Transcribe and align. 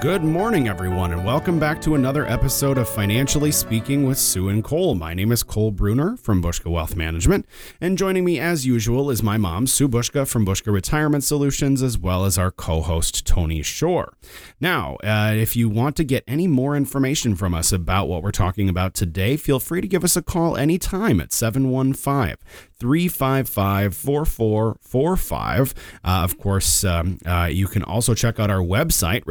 Good 0.00 0.24
morning, 0.24 0.66
everyone, 0.66 1.12
and 1.12 1.26
welcome 1.26 1.58
back 1.58 1.78
to 1.82 1.94
another 1.94 2.26
episode 2.26 2.78
of 2.78 2.88
Financially 2.88 3.52
Speaking 3.52 4.06
with 4.06 4.16
Sue 4.16 4.48
and 4.48 4.64
Cole. 4.64 4.94
My 4.94 5.12
name 5.12 5.30
is 5.30 5.42
Cole 5.42 5.72
Bruner 5.72 6.16
from 6.16 6.42
Buska 6.42 6.70
Wealth 6.70 6.96
Management, 6.96 7.44
and 7.82 7.98
joining 7.98 8.24
me 8.24 8.40
as 8.40 8.64
usual 8.64 9.10
is 9.10 9.22
my 9.22 9.36
mom, 9.36 9.66
Sue 9.66 9.86
Buska 9.86 10.26
from 10.26 10.46
Buska 10.46 10.72
Retirement 10.72 11.22
Solutions, 11.22 11.82
as 11.82 11.98
well 11.98 12.24
as 12.24 12.38
our 12.38 12.50
co 12.50 12.80
host, 12.80 13.26
Tony 13.26 13.60
Shore. 13.60 14.14
Now, 14.58 14.96
uh, 15.04 15.34
if 15.36 15.54
you 15.54 15.68
want 15.68 15.96
to 15.96 16.04
get 16.04 16.24
any 16.26 16.46
more 16.46 16.76
information 16.76 17.34
from 17.34 17.52
us 17.52 17.70
about 17.70 18.08
what 18.08 18.22
we're 18.22 18.30
talking 18.30 18.70
about 18.70 18.94
today, 18.94 19.36
feel 19.36 19.60
free 19.60 19.82
to 19.82 19.88
give 19.88 20.02
us 20.02 20.16
a 20.16 20.22
call 20.22 20.56
anytime 20.56 21.20
at 21.20 21.30
715 21.30 22.36
355 22.78 23.96
4445. 23.96 25.74
Uh, 26.04 26.08
of 26.08 26.38
course, 26.38 26.84
um, 26.84 27.18
uh, 27.24 27.48
you 27.50 27.66
can 27.66 27.82
also 27.82 28.14
check 28.14 28.38
out 28.38 28.50
our 28.50 28.58
website, 28.58 29.22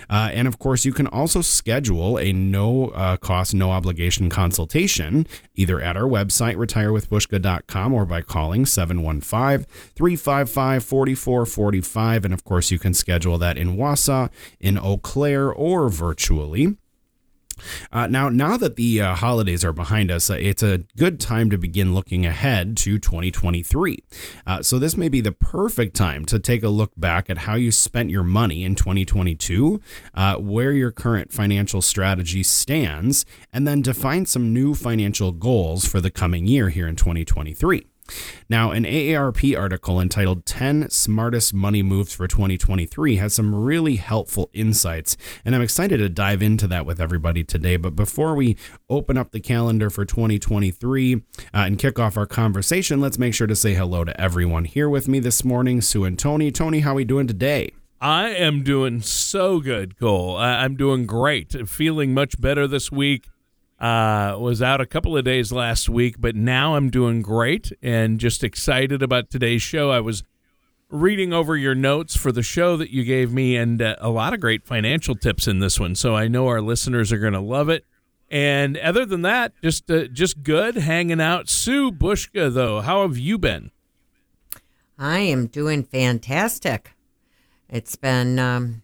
Uh, 0.09 0.29
and 0.33 0.47
of 0.47 0.59
course, 0.59 0.85
you 0.85 0.93
can 0.93 1.07
also 1.07 1.41
schedule 1.41 2.17
a 2.17 2.31
no 2.33 2.89
uh, 2.89 3.17
cost, 3.17 3.53
no 3.53 3.71
obligation 3.71 4.29
consultation 4.29 5.27
either 5.55 5.81
at 5.81 5.97
our 5.97 6.03
website, 6.03 6.55
retirewithbuska.com, 6.55 7.93
or 7.93 8.05
by 8.05 8.21
calling 8.21 8.65
715 8.65 9.65
355 9.95 10.83
4445. 10.83 12.25
And 12.25 12.33
of 12.33 12.43
course, 12.43 12.71
you 12.71 12.79
can 12.79 12.93
schedule 12.93 13.37
that 13.37 13.57
in 13.57 13.75
Wausau, 13.75 14.29
in 14.59 14.77
Eau 14.77 14.97
Claire, 14.97 15.51
or 15.51 15.89
virtually. 15.89 16.77
Uh, 17.91 18.07
now, 18.07 18.29
now 18.29 18.57
that 18.57 18.75
the 18.75 19.01
uh, 19.01 19.15
holidays 19.15 19.63
are 19.63 19.73
behind 19.73 20.11
us, 20.11 20.29
uh, 20.29 20.35
it's 20.39 20.63
a 20.63 20.79
good 20.95 21.19
time 21.19 21.49
to 21.49 21.57
begin 21.57 21.93
looking 21.93 22.25
ahead 22.25 22.77
to 22.77 22.97
2023. 22.99 23.99
Uh, 24.45 24.61
so, 24.61 24.79
this 24.79 24.97
may 24.97 25.09
be 25.09 25.21
the 25.21 25.31
perfect 25.31 25.95
time 25.95 26.25
to 26.25 26.39
take 26.39 26.63
a 26.63 26.69
look 26.69 26.91
back 26.97 27.29
at 27.29 27.39
how 27.39 27.55
you 27.55 27.71
spent 27.71 28.09
your 28.09 28.23
money 28.23 28.63
in 28.63 28.75
2022, 28.75 29.81
uh, 30.13 30.35
where 30.35 30.71
your 30.71 30.91
current 30.91 31.31
financial 31.31 31.81
strategy 31.81 32.43
stands, 32.43 33.25
and 33.51 33.67
then 33.67 33.81
define 33.81 34.25
some 34.25 34.53
new 34.53 34.73
financial 34.73 35.31
goals 35.31 35.85
for 35.85 36.01
the 36.01 36.11
coming 36.11 36.47
year 36.47 36.69
here 36.69 36.87
in 36.87 36.95
2023. 36.95 37.85
Now, 38.49 38.71
an 38.71 38.83
AARP 38.83 39.57
article 39.57 39.99
entitled 39.99 40.45
10 40.45 40.89
Smartest 40.89 41.53
Money 41.53 41.83
Moves 41.83 42.13
for 42.13 42.27
2023 42.27 43.17
has 43.17 43.33
some 43.33 43.53
really 43.53 43.97
helpful 43.97 44.49
insights, 44.53 45.17
and 45.43 45.55
I'm 45.55 45.61
excited 45.61 45.97
to 45.97 46.09
dive 46.09 46.41
into 46.41 46.67
that 46.67 46.85
with 46.85 46.99
everybody 46.99 47.43
today. 47.43 47.77
But 47.77 47.95
before 47.95 48.35
we 48.35 48.57
open 48.89 49.17
up 49.17 49.31
the 49.31 49.39
calendar 49.39 49.89
for 49.89 50.05
2023 50.05 51.15
uh, 51.15 51.19
and 51.53 51.79
kick 51.79 51.99
off 51.99 52.17
our 52.17 52.25
conversation, 52.25 53.01
let's 53.01 53.17
make 53.17 53.33
sure 53.33 53.47
to 53.47 53.55
say 53.55 53.73
hello 53.73 54.03
to 54.03 54.19
everyone 54.19 54.65
here 54.65 54.89
with 54.89 55.07
me 55.07 55.19
this 55.19 55.43
morning 55.43 55.81
Sue 55.81 56.05
and 56.05 56.17
Tony. 56.17 56.51
Tony, 56.51 56.79
how 56.79 56.91
are 56.91 56.95
we 56.95 57.05
doing 57.05 57.27
today? 57.27 57.71
I 57.99 58.29
am 58.29 58.61
doing 58.61 59.01
so 59.01 59.59
good, 59.59 59.99
Cole. 59.99 60.37
I'm 60.37 60.75
doing 60.75 61.07
great. 61.07 61.67
Feeling 61.67 62.13
much 62.13 62.39
better 62.39 62.67
this 62.67 62.91
week. 62.91 63.25
Uh, 63.79 64.35
was 64.39 64.59
out 64.59 64.81
a 64.81 64.87
couple 64.87 65.15
of 65.15 65.23
days 65.23 65.51
last 65.51 65.87
week, 65.87 66.15
but 66.19 66.35
now 66.35 66.75
I'm 66.75 66.89
doing 66.89 67.21
great 67.21 67.71
and 67.79 68.19
just 68.19 68.43
excited 68.43 69.03
about 69.03 69.29
today's 69.29 69.61
show. 69.61 69.91
I 69.91 69.99
was 69.99 70.23
reading 70.89 71.31
over 71.31 71.55
your 71.55 71.75
notes 71.75 72.15
for 72.15 72.31
the 72.31 72.41
show 72.41 72.75
that 72.77 72.89
you 72.89 73.03
gave 73.03 73.31
me, 73.31 73.55
and 73.55 73.79
uh, 73.79 73.95
a 73.99 74.09
lot 74.09 74.33
of 74.33 74.39
great 74.39 74.65
financial 74.65 75.13
tips 75.15 75.47
in 75.47 75.59
this 75.59 75.79
one. 75.79 75.93
So 75.93 76.15
I 76.15 76.27
know 76.27 76.47
our 76.47 76.59
listeners 76.61 77.11
are 77.11 77.19
going 77.19 77.33
to 77.33 77.39
love 77.39 77.69
it. 77.69 77.85
And 78.29 78.77
other 78.79 79.05
than 79.05 79.21
that, 79.21 79.53
just 79.61 79.89
uh, 79.89 80.07
just 80.07 80.43
good 80.43 80.75
hanging 80.75 81.21
out. 81.21 81.47
Sue 81.47 81.91
Buska, 81.91 82.53
though, 82.53 82.81
how 82.81 83.03
have 83.03 83.17
you 83.17 83.37
been? 83.37 83.71
I 84.97 85.19
am 85.19 85.45
doing 85.47 85.83
fantastic. 85.83 86.93
It's 87.69 87.95
been 87.95 88.39
um, 88.39 88.81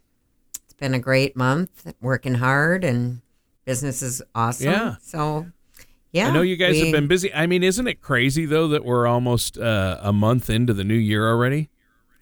it's 0.63 0.75
been 0.75 0.93
a 0.93 0.99
great 0.99 1.35
month, 1.35 1.93
working 1.99 2.35
hard 2.35 2.83
and 2.83 3.22
business 3.66 4.01
is 4.01 4.22
awesome. 4.35 4.72
Yeah. 4.72 4.96
So, 5.01 5.47
yeah. 6.12 6.28
I 6.28 6.31
know 6.31 6.41
you 6.41 6.56
guys 6.56 6.74
we- 6.74 6.81
have 6.81 6.91
been 6.91 7.07
busy. 7.07 7.34
I 7.34 7.47
mean, 7.47 7.63
isn't 7.63 7.88
it 7.88 8.01
crazy 8.01 8.46
though 8.46 8.68
that 8.69 8.84
we're 8.85 9.07
almost 9.07 9.57
uh, 9.57 10.00
a 10.01 10.13
month 10.13 10.50
into 10.50 10.74
the 10.74 10.84
new 10.84 10.94
year 10.96 11.28
already? 11.28 11.69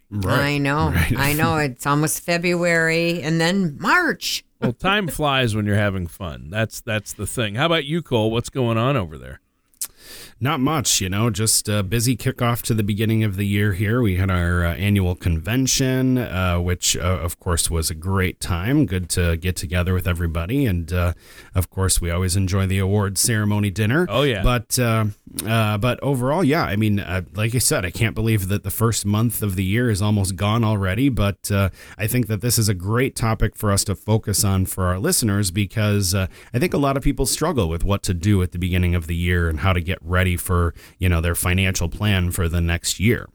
Right. 0.09 0.40
I 0.56 0.57
know. 0.57 0.91
I 0.94 1.34
know. 1.38 1.57
It's 1.57 1.85
almost 1.88 2.22
February 2.22 3.22
and 3.22 3.40
then 3.40 3.78
March. 3.79 4.44
Well, 4.59 4.74
time 4.74 5.07
flies 5.07 5.56
when 5.56 5.66
you're 5.66 5.75
having 5.78 6.06
fun. 6.07 6.50
That's 6.50 6.81
that's 6.81 7.13
the 7.13 7.25
thing. 7.25 7.56
How 7.56 7.66
about 7.66 7.85
you, 7.85 8.02
Cole? 8.02 8.29
What's 8.29 8.50
going 8.50 8.78
on 8.78 8.96
over 8.97 9.18
there? 9.18 9.40
Not 10.39 10.59
much, 10.59 11.01
you 11.01 11.09
know, 11.09 11.29
just 11.29 11.69
a 11.69 11.83
busy 11.83 12.17
kickoff 12.17 12.61
to 12.63 12.73
the 12.73 12.83
beginning 12.83 13.23
of 13.23 13.35
the 13.35 13.45
year 13.45 13.73
here. 13.73 14.01
We 14.01 14.16
had 14.16 14.31
our 14.31 14.66
uh, 14.66 14.75
annual 14.75 15.16
convention, 15.16 16.17
uh, 16.17 16.59
which, 16.59 16.97
uh, 16.97 17.01
of 17.01 17.39
course, 17.39 17.69
was 17.69 17.89
a 17.89 17.95
great 17.95 18.39
time. 18.39 18.85
Good 18.85 19.09
to 19.11 19.38
get 19.38 19.55
together 19.55 19.94
with 19.94 20.07
everybody. 20.07 20.66
And, 20.66 20.91
uh, 20.91 21.13
of 21.53 21.69
course, 21.69 22.01
we 22.01 22.09
always 22.09 22.35
enjoy 22.35 22.66
the 22.67 22.79
award 22.79 23.17
ceremony 23.17 23.69
dinner. 23.69 24.07
Oh, 24.09 24.23
yeah. 24.23 24.44
But, 24.44 24.79
uh, 24.79 25.05
uh, 25.45 25.77
but 25.77 25.99
overall, 26.01 26.43
yeah, 26.43 26.63
I 26.63 26.75
mean, 26.75 27.03
like 27.33 27.55
I 27.55 27.59
said, 27.59 27.85
I 27.85 27.91
can't 27.91 28.16
believe 28.16 28.47
that 28.47 28.63
the 28.63 28.72
first 28.72 29.05
month 29.05 29.41
of 29.41 29.55
the 29.55 29.63
year 29.63 29.89
is 29.89 30.01
almost 30.01 30.35
gone 30.35 30.63
already. 30.63 31.09
But 31.09 31.51
I 31.51 32.07
think 32.07 32.28
that 32.28 32.41
this 32.41 32.57
is 32.57 32.67
a 32.67 32.73
great 32.73 33.16
topic 33.16 33.55
for 33.55 33.72
us 33.72 33.83
to 33.85 33.95
focus 33.95 34.43
on 34.43 34.66
for 34.66 34.85
our 34.85 34.99
listeners 34.99 35.51
because 35.51 36.16
I 36.16 36.28
think 36.53 36.73
a 36.73 36.78
lot 36.78 36.97
of 36.97 37.03
people 37.03 37.25
struggle 37.25 37.69
with 37.69 37.83
what 37.83 38.03
to 38.03 38.13
do 38.13 38.41
at 38.41 38.51
the 38.51 38.59
beginning 38.59 38.95
of 38.95 39.07
the 39.07 39.16
year 39.16 39.49
and 39.49 39.59
how 39.59 39.73
to 39.73 39.81
get 39.81 40.00
ready 40.01 40.38
for 40.38 40.73
you 40.97 41.09
know 41.09 41.22
their 41.22 41.35
financial 41.35 41.89
plan 41.89 42.31
for 42.31 42.47
the 42.50 42.62
next 42.62 43.00
year. 43.00 43.29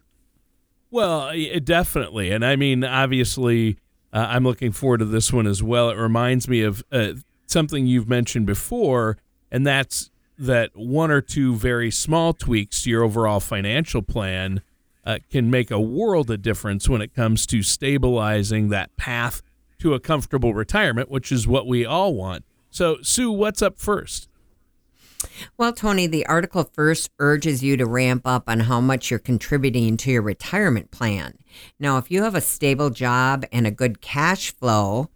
Well, 0.91 1.33
definitely, 1.65 2.31
and 2.31 2.45
I 2.45 2.57
mean, 2.57 2.85
obviously, 2.85 3.77
uh, 4.13 4.27
I'm 4.31 4.45
looking 4.45 4.73
forward 4.73 4.99
to 4.99 5.05
this 5.05 5.33
one 5.33 5.47
as 5.47 5.63
well. 5.63 5.91
It 5.91 5.97
reminds 5.97 6.49
me 6.49 6.63
of 6.63 6.83
uh, 6.93 7.15
something 7.47 7.87
you've 7.87 8.09
mentioned 8.09 8.47
before, 8.47 9.19
and 9.51 9.67
that's 9.67 10.11
that 10.39 10.71
one 10.75 11.11
or 11.11 11.21
two 11.21 11.55
very 11.55 11.91
small 11.91 12.33
tweaks 12.33 12.83
to 12.83 12.91
your 12.91 13.03
overall 13.03 13.41
financial 13.41 14.03
plan 14.03 14.61
uh, 15.05 15.19
can 15.31 15.51
make 15.51 15.71
a 15.71 15.81
world 15.81 16.31
of 16.31 16.43
difference 16.43 16.89
when 16.89 17.01
it 17.01 17.15
comes 17.15 17.47
to 17.47 17.63
stabilizing 17.63 18.69
that 18.69 18.95
path 18.97 19.41
to 19.79 19.95
a 19.95 20.01
comfortable 20.01 20.53
retirement, 20.53 21.11
which 21.11 21.31
is 21.31 21.47
what 21.47 21.67
we 21.67 21.85
all 21.85 22.15
want. 22.15 22.45
So, 22.71 22.99
Sue, 23.03 23.31
what's 23.31 23.63
up 23.63 23.79
first? 23.79 24.29
Well, 25.57 25.73
Tony, 25.73 26.07
the 26.07 26.27
article 26.27 26.71
first 26.73 27.11
urges 27.19 27.63
you 27.63 27.77
to 27.77 27.87
ramp 27.87 28.23
up 28.25 28.45
on 28.49 28.61
how 28.61 28.81
much 28.81 29.11
you're 29.11 29.19
contributing 29.19 29.97
to 29.99 30.11
your 30.11 30.23
retirement 30.23 30.91
plan. 30.91 31.39
Now, 31.79 31.99
if 31.99 32.11
you 32.11 32.23
have 32.23 32.35
a 32.35 32.41
stable 32.41 32.91
job 32.91 33.45
and 33.53 33.67
a 33.67 33.71
good 33.71 34.01
cash 34.01 34.53
flow, 34.53 35.09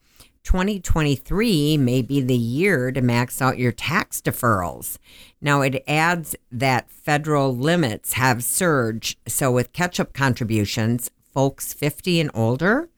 2023 0.44 1.76
may 1.76 2.02
be 2.02 2.20
the 2.20 2.37
year 2.37 2.91
to 2.91 3.02
max 3.02 3.43
out 3.43 3.58
your 3.58 3.73
tax 3.73 4.20
deferrals. 4.20 4.97
Now, 5.41 5.61
it 5.61 5.85
adds 5.87 6.35
that 6.50 6.91
federal 6.91 7.55
limits 7.55 8.14
have 8.14 8.43
surged. 8.43 9.19
So, 9.29 9.52
with 9.52 9.73
catch 9.73 10.00
up 10.00 10.12
contributions, 10.14 11.11
folks 11.32 11.73
50 11.73 12.20
and 12.20 12.31
older 12.35 12.88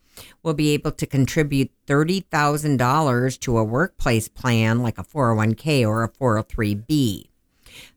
will 0.42 0.54
be 0.54 0.70
able 0.70 0.92
to 0.92 1.06
contribute 1.06 1.70
$30,000 1.86 3.40
to 3.40 3.58
a 3.58 3.64
workplace 3.64 4.28
plan 4.28 4.82
like 4.82 4.98
a 4.98 5.04
401k 5.04 5.86
or 5.86 6.02
a 6.02 6.08
403b. 6.08 7.28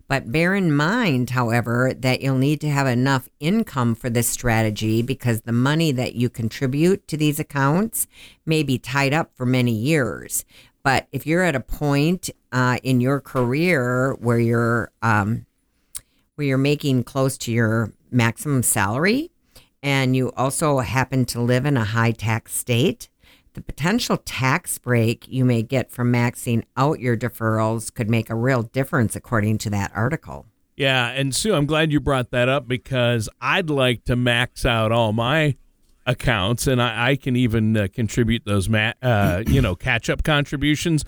But 0.08 0.32
bear 0.32 0.54
in 0.54 0.76
mind, 0.76 1.32
however, 1.32 1.92
that 1.98 2.22
you'll 2.22 2.38
need 2.38 2.62
to 2.62 2.70
have 2.70 2.86
enough 2.86 3.28
income 3.40 3.96
for 3.96 4.10
this 4.10 4.28
strategy 4.28 5.02
because 5.02 5.42
the 5.42 5.52
money 5.52 5.92
that 5.94 6.14
you 6.14 6.30
contribute 6.30 7.08
to 7.08 7.18
these 7.18 7.40
accounts 7.40 8.06
may 8.46 8.62
be 8.62 8.78
tied 8.78 9.14
up 9.14 9.32
for 9.36 9.48
many 9.48 9.72
years. 9.72 10.46
But 10.84 11.08
if 11.12 11.26
you're 11.26 11.42
at 11.42 11.56
a 11.56 11.60
point 11.60 12.30
uh, 12.52 12.78
in 12.84 13.02
your 13.02 13.20
career 13.20 14.14
where 14.20 14.38
you're 14.38 14.92
um, 15.02 15.48
where 16.36 16.46
you're 16.46 16.58
making 16.60 17.04
close 17.04 17.38
to 17.40 17.52
your 17.52 17.92
maximum 18.12 18.62
salary, 18.62 19.32
and 19.86 20.16
you 20.16 20.32
also 20.36 20.80
happen 20.80 21.26
to 21.26 21.40
live 21.40 21.64
in 21.64 21.78
a 21.78 21.86
high 21.86 22.10
tax 22.10 22.56
state, 22.56 23.08
the 23.54 23.62
potential 23.62 24.18
tax 24.18 24.80
break 24.80 25.28
you 25.28 25.46
may 25.46 25.62
get 25.62 25.92
from 25.92 26.12
maxing 26.12 26.64
out 26.76 27.00
your 27.00 27.16
deferrals 27.16 27.94
could 27.94 28.10
make 28.10 28.32
a 28.32 28.36
real 28.36 28.64
difference, 28.64 29.16
according 29.16 29.60
to 29.60 29.70
that 29.70 29.92
article. 29.94 30.48
Yeah, 30.76 31.10
and 31.10 31.36
Sue, 31.36 31.54
I'm 31.54 31.68
glad 31.68 31.92
you 31.92 32.00
brought 32.00 32.32
that 32.32 32.50
up 32.50 32.68
because 32.68 33.30
I'd 33.40 33.70
like 33.70 34.04
to 34.06 34.16
max 34.16 34.66
out 34.66 34.92
all 34.92 35.14
my 35.14 35.56
accounts, 36.08 36.66
and 36.66 36.82
I, 36.82 37.12
I 37.12 37.16
can 37.16 37.36
even 37.36 37.78
uh, 37.78 37.88
contribute 37.94 38.44
those, 38.44 38.68
ma- 38.68 38.94
uh, 39.04 39.44
you 39.46 39.62
know, 39.62 39.76
catch 39.76 40.10
up 40.10 40.24
contributions. 40.24 41.06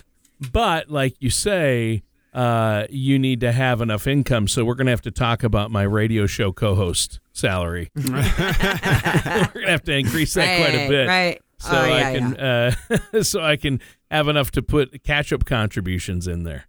But 0.52 0.88
like 0.88 1.16
you 1.18 1.30
say, 1.30 2.04
uh, 2.34 2.86
you 2.90 3.18
need 3.18 3.40
to 3.40 3.52
have 3.52 3.80
enough 3.80 4.06
income. 4.06 4.48
So 4.48 4.64
we're 4.64 4.74
going 4.74 4.86
to 4.86 4.92
have 4.92 5.02
to 5.02 5.10
talk 5.10 5.42
about 5.42 5.70
my 5.70 5.82
radio 5.82 6.26
show 6.26 6.52
co-host 6.52 7.20
salary. 7.32 7.90
we're 7.96 8.04
going 8.04 8.22
to 8.22 9.64
have 9.66 9.82
to 9.84 9.92
increase 9.92 10.34
that 10.34 10.60
right, 10.60 10.70
quite 10.70 10.74
a 10.74 10.88
bit. 10.88 11.08
Right. 11.08 11.42
So 11.60 11.70
oh, 11.72 11.86
yeah, 11.86 12.08
I 12.08 12.18
can, 12.18 12.34
yeah. 12.34 12.74
uh, 13.14 13.22
so 13.22 13.42
I 13.42 13.56
can 13.56 13.80
have 14.10 14.28
enough 14.28 14.50
to 14.52 14.62
put 14.62 15.02
catch-up 15.02 15.44
contributions 15.44 16.28
in 16.28 16.44
there. 16.44 16.66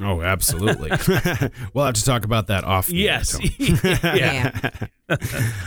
Oh, 0.00 0.22
absolutely. 0.22 0.90
we'll 1.74 1.84
have 1.84 1.94
to 1.94 2.04
talk 2.04 2.24
about 2.24 2.48
that 2.48 2.64
off. 2.64 2.90
Yes. 2.90 3.32
Tony. 3.32 3.54
yeah. 4.02 4.70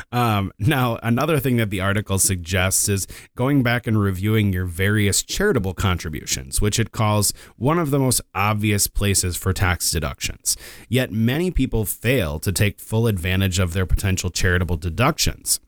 Um, 0.09 0.53
now, 0.57 0.97
another 1.03 1.37
thing 1.37 1.57
that 1.57 1.69
the 1.69 1.81
article 1.81 2.17
suggests 2.17 2.87
is 2.87 3.07
going 3.35 3.61
back 3.61 3.85
and 3.87 3.99
reviewing 3.99 4.53
your 4.53 4.65
various 4.65 5.21
charitable 5.21 5.73
contributions, 5.73 6.61
which 6.61 6.79
it 6.79 6.91
calls 6.91 7.33
one 7.57 7.77
of 7.77 7.91
the 7.91 7.99
most 7.99 8.21
obvious 8.33 8.87
places 8.87 9.35
for 9.35 9.51
tax 9.51 9.91
deductions. 9.91 10.55
Yet 10.87 11.11
many 11.11 11.51
people 11.51 11.83
fail 11.85 12.39
to 12.39 12.51
take 12.51 12.79
full 12.79 13.05
advantage 13.05 13.59
of 13.59 13.73
their 13.73 13.85
potential 13.85 14.29
charitable 14.29 14.77
deductions. 14.77 15.59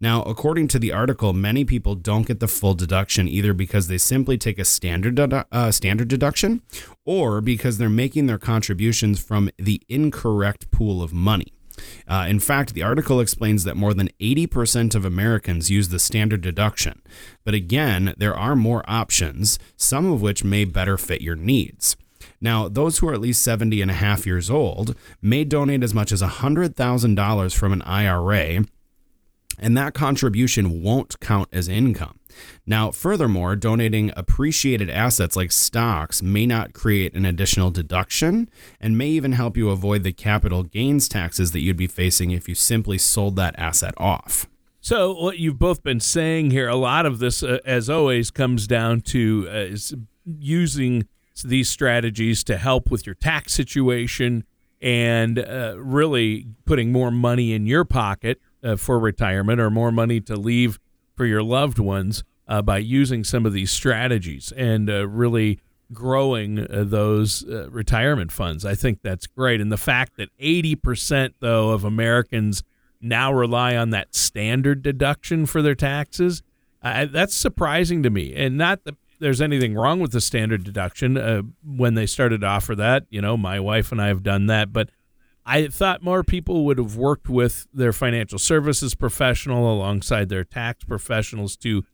Now, 0.00 0.22
according 0.22 0.68
to 0.68 0.78
the 0.78 0.92
article, 0.92 1.32
many 1.32 1.64
people 1.64 1.94
don't 1.94 2.26
get 2.26 2.40
the 2.40 2.48
full 2.48 2.74
deduction 2.74 3.28
either 3.28 3.52
because 3.52 3.88
they 3.88 3.98
simply 3.98 4.38
take 4.38 4.58
a 4.58 4.64
standard 4.64 5.16
dedu- 5.16 5.44
uh, 5.52 5.70
standard 5.70 6.08
deduction, 6.08 6.62
or 7.04 7.40
because 7.40 7.78
they're 7.78 7.90
making 7.90 8.26
their 8.26 8.38
contributions 8.38 9.20
from 9.22 9.50
the 9.58 9.82
incorrect 9.88 10.70
pool 10.70 11.02
of 11.02 11.12
money. 11.12 11.52
Uh, 12.06 12.26
in 12.28 12.40
fact, 12.40 12.74
the 12.74 12.82
article 12.82 13.20
explains 13.20 13.64
that 13.64 13.76
more 13.76 13.94
than 13.94 14.10
80% 14.20 14.94
of 14.94 15.04
Americans 15.04 15.70
use 15.70 15.88
the 15.88 15.98
standard 15.98 16.40
deduction. 16.40 17.02
But 17.44 17.54
again, 17.54 18.14
there 18.16 18.36
are 18.36 18.56
more 18.56 18.84
options, 18.86 19.58
some 19.76 20.10
of 20.10 20.22
which 20.22 20.44
may 20.44 20.64
better 20.64 20.96
fit 20.96 21.22
your 21.22 21.36
needs. 21.36 21.96
Now, 22.40 22.68
those 22.68 22.98
who 22.98 23.08
are 23.08 23.14
at 23.14 23.20
least 23.20 23.42
70 23.42 23.82
and 23.82 23.90
a 23.90 23.94
half 23.94 24.26
years 24.26 24.50
old 24.50 24.94
may 25.20 25.44
donate 25.44 25.82
as 25.82 25.94
much 25.94 26.12
as 26.12 26.22
$100,000 26.22 27.56
from 27.56 27.72
an 27.72 27.82
IRA 27.82 28.64
and 29.58 29.76
that 29.76 29.94
contribution 29.94 30.82
won't 30.82 31.18
count 31.20 31.48
as 31.52 31.68
income. 31.68 32.17
Now, 32.66 32.90
furthermore, 32.90 33.56
donating 33.56 34.12
appreciated 34.16 34.90
assets 34.90 35.36
like 35.36 35.52
stocks 35.52 36.22
may 36.22 36.46
not 36.46 36.72
create 36.72 37.14
an 37.14 37.24
additional 37.24 37.70
deduction 37.70 38.48
and 38.80 38.98
may 38.98 39.08
even 39.08 39.32
help 39.32 39.56
you 39.56 39.70
avoid 39.70 40.02
the 40.02 40.12
capital 40.12 40.62
gains 40.62 41.08
taxes 41.08 41.52
that 41.52 41.60
you'd 41.60 41.76
be 41.76 41.86
facing 41.86 42.30
if 42.30 42.48
you 42.48 42.54
simply 42.54 42.98
sold 42.98 43.36
that 43.36 43.58
asset 43.58 43.94
off. 43.96 44.46
So 44.80 45.12
what 45.12 45.38
you've 45.38 45.58
both 45.58 45.82
been 45.82 46.00
saying 46.00 46.50
here, 46.50 46.68
a 46.68 46.76
lot 46.76 47.04
of 47.04 47.18
this, 47.18 47.42
uh, 47.42 47.58
as 47.64 47.90
always, 47.90 48.30
comes 48.30 48.66
down 48.66 49.00
to 49.02 49.48
uh, 49.50 49.76
using 50.38 51.06
these 51.44 51.68
strategies 51.68 52.44
to 52.44 52.56
help 52.56 52.90
with 52.90 53.06
your 53.06 53.14
tax 53.14 53.52
situation 53.52 54.44
and 54.80 55.38
uh, 55.38 55.74
really 55.76 56.46
putting 56.64 56.92
more 56.92 57.10
money 57.10 57.52
in 57.52 57.66
your 57.66 57.84
pocket 57.84 58.40
uh, 58.62 58.76
for 58.76 58.98
retirement 58.98 59.60
or 59.60 59.70
more 59.70 59.90
money 59.92 60.20
to 60.20 60.36
leave 60.36 60.78
for 61.18 61.26
your 61.26 61.42
loved 61.42 61.78
ones 61.78 62.24
uh, 62.46 62.62
by 62.62 62.78
using 62.78 63.24
some 63.24 63.44
of 63.44 63.52
these 63.52 63.70
strategies 63.70 64.52
and 64.56 64.88
uh, 64.88 65.06
really 65.06 65.60
growing 65.92 66.60
uh, 66.60 66.84
those 66.84 67.46
uh, 67.46 67.68
retirement 67.70 68.32
funds. 68.32 68.64
I 68.64 68.74
think 68.74 69.00
that's 69.02 69.26
great. 69.26 69.60
And 69.60 69.70
the 69.70 69.76
fact 69.76 70.16
that 70.16 70.30
80% 70.38 71.34
though 71.40 71.70
of 71.70 71.84
Americans 71.84 72.62
now 73.00 73.32
rely 73.32 73.76
on 73.76 73.90
that 73.90 74.14
standard 74.14 74.82
deduction 74.82 75.44
for 75.44 75.60
their 75.60 75.74
taxes, 75.74 76.42
that's 76.82 77.34
surprising 77.34 78.02
to 78.04 78.10
me. 78.10 78.34
And 78.34 78.56
not 78.56 78.84
that 78.84 78.94
there's 79.20 79.40
anything 79.40 79.74
wrong 79.74 80.00
with 80.00 80.12
the 80.12 80.20
standard 80.20 80.64
deduction. 80.64 81.16
Uh, 81.16 81.42
when 81.64 81.94
they 81.94 82.06
started 82.06 82.42
to 82.42 82.46
offer 82.46 82.74
that, 82.76 83.04
you 83.10 83.20
know, 83.20 83.36
my 83.36 83.58
wife 83.60 83.92
and 83.92 84.00
I 84.00 84.06
have 84.08 84.22
done 84.22 84.46
that, 84.46 84.72
but 84.72 84.90
I 85.50 85.68
thought 85.68 86.02
more 86.02 86.22
people 86.22 86.66
would 86.66 86.76
have 86.76 86.96
worked 86.96 87.30
with 87.30 87.66
their 87.72 87.94
financial 87.94 88.38
services 88.38 88.94
professional 88.94 89.72
alongside 89.72 90.28
their 90.28 90.44
tax 90.44 90.84
professionals 90.84 91.56
to 91.58 91.86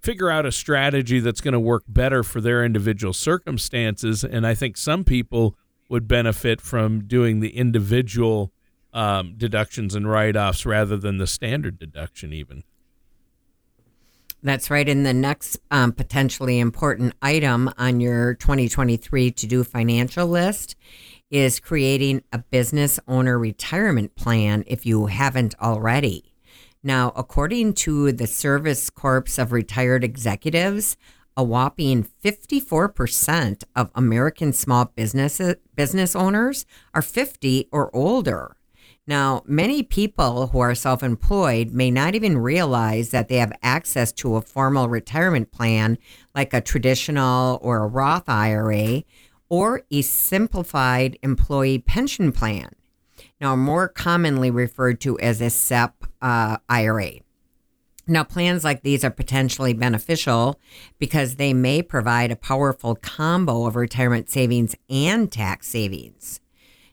figure 0.00 0.30
out 0.30 0.46
a 0.46 0.52
strategy 0.52 1.20
that's 1.20 1.42
going 1.42 1.52
to 1.52 1.60
work 1.60 1.82
better 1.86 2.22
for 2.22 2.40
their 2.40 2.64
individual 2.64 3.12
circumstances. 3.12 4.24
And 4.24 4.46
I 4.46 4.54
think 4.54 4.78
some 4.78 5.04
people 5.04 5.54
would 5.90 6.08
benefit 6.08 6.62
from 6.62 7.04
doing 7.04 7.40
the 7.40 7.54
individual 7.54 8.52
um, 8.94 9.34
deductions 9.36 9.94
and 9.94 10.08
write 10.08 10.34
offs 10.34 10.64
rather 10.64 10.96
than 10.96 11.18
the 11.18 11.26
standard 11.26 11.78
deduction, 11.78 12.32
even. 12.32 12.64
That's 14.42 14.70
right. 14.70 14.88
And 14.88 15.04
the 15.04 15.14
next 15.14 15.58
um, 15.70 15.92
potentially 15.92 16.58
important 16.58 17.14
item 17.20 17.70
on 17.76 18.00
your 18.00 18.34
2023 18.34 19.30
to 19.30 19.46
do 19.46 19.62
financial 19.62 20.26
list 20.26 20.76
is 21.30 21.60
creating 21.60 22.22
a 22.32 22.38
business 22.38 23.00
owner 23.08 23.38
retirement 23.38 24.14
plan 24.14 24.64
if 24.66 24.86
you 24.86 25.06
haven't 25.06 25.54
already. 25.60 26.32
Now, 26.82 27.12
according 27.16 27.74
to 27.74 28.12
the 28.12 28.26
Service 28.26 28.90
Corps 28.90 29.38
of 29.38 29.52
Retired 29.52 30.04
Executives, 30.04 30.96
a 31.36 31.42
whopping 31.42 32.06
54% 32.24 33.64
of 33.74 33.90
American 33.94 34.52
small 34.52 34.84
business 34.84 35.40
business 35.74 36.14
owners 36.14 36.66
are 36.92 37.02
50 37.02 37.68
or 37.72 37.94
older. 37.96 38.56
Now, 39.06 39.42
many 39.44 39.82
people 39.82 40.48
who 40.48 40.60
are 40.60 40.74
self 40.74 41.02
employed 41.02 41.72
may 41.72 41.90
not 41.90 42.14
even 42.14 42.38
realize 42.38 43.10
that 43.10 43.28
they 43.28 43.36
have 43.36 43.52
access 43.62 44.12
to 44.12 44.36
a 44.36 44.42
formal 44.42 44.88
retirement 44.88 45.52
plan 45.52 45.98
like 46.34 46.54
a 46.54 46.60
traditional 46.60 47.58
or 47.60 47.82
a 47.82 47.86
Roth 47.86 48.28
IRA 48.28 49.02
or 49.48 49.82
a 49.90 50.02
simplified 50.02 51.18
employee 51.22 51.78
pension 51.78 52.32
plan. 52.32 52.70
Now, 53.40 53.56
more 53.56 53.88
commonly 53.88 54.50
referred 54.50 55.00
to 55.02 55.18
as 55.18 55.40
a 55.40 55.50
SEP 55.50 56.04
uh, 56.22 56.58
IRA. 56.68 57.20
Now, 58.06 58.22
plans 58.22 58.64
like 58.64 58.82
these 58.82 59.04
are 59.04 59.10
potentially 59.10 59.72
beneficial 59.72 60.60
because 60.98 61.36
they 61.36 61.54
may 61.54 61.80
provide 61.80 62.30
a 62.30 62.36
powerful 62.36 62.96
combo 62.96 63.66
of 63.66 63.76
retirement 63.76 64.28
savings 64.28 64.76
and 64.90 65.32
tax 65.32 65.68
savings. 65.68 66.40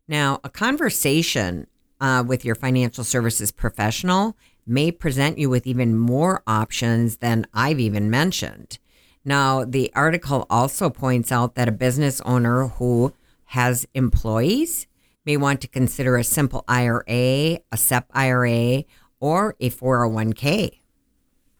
Now, 0.07 0.39
a 0.43 0.49
conversation 0.49 1.67
uh, 1.99 2.23
with 2.25 2.45
your 2.45 2.55
financial 2.55 3.03
services 3.03 3.51
professional 3.51 4.37
may 4.65 4.91
present 4.91 5.37
you 5.37 5.49
with 5.49 5.67
even 5.67 5.97
more 5.97 6.43
options 6.47 7.17
than 7.17 7.45
I've 7.53 7.79
even 7.79 8.09
mentioned. 8.09 8.79
Now, 9.23 9.63
the 9.65 9.91
article 9.95 10.47
also 10.49 10.89
points 10.89 11.31
out 11.31 11.55
that 11.55 11.67
a 11.67 11.71
business 11.71 12.21
owner 12.21 12.67
who 12.67 13.13
has 13.45 13.87
employees 13.93 14.87
may 15.25 15.37
want 15.37 15.61
to 15.61 15.67
consider 15.67 16.17
a 16.17 16.23
simple 16.23 16.63
IRA, 16.67 17.03
a 17.07 17.77
SEP 17.77 18.05
IRA, 18.11 18.83
or 19.19 19.55
a 19.59 19.69
401k. 19.69 20.79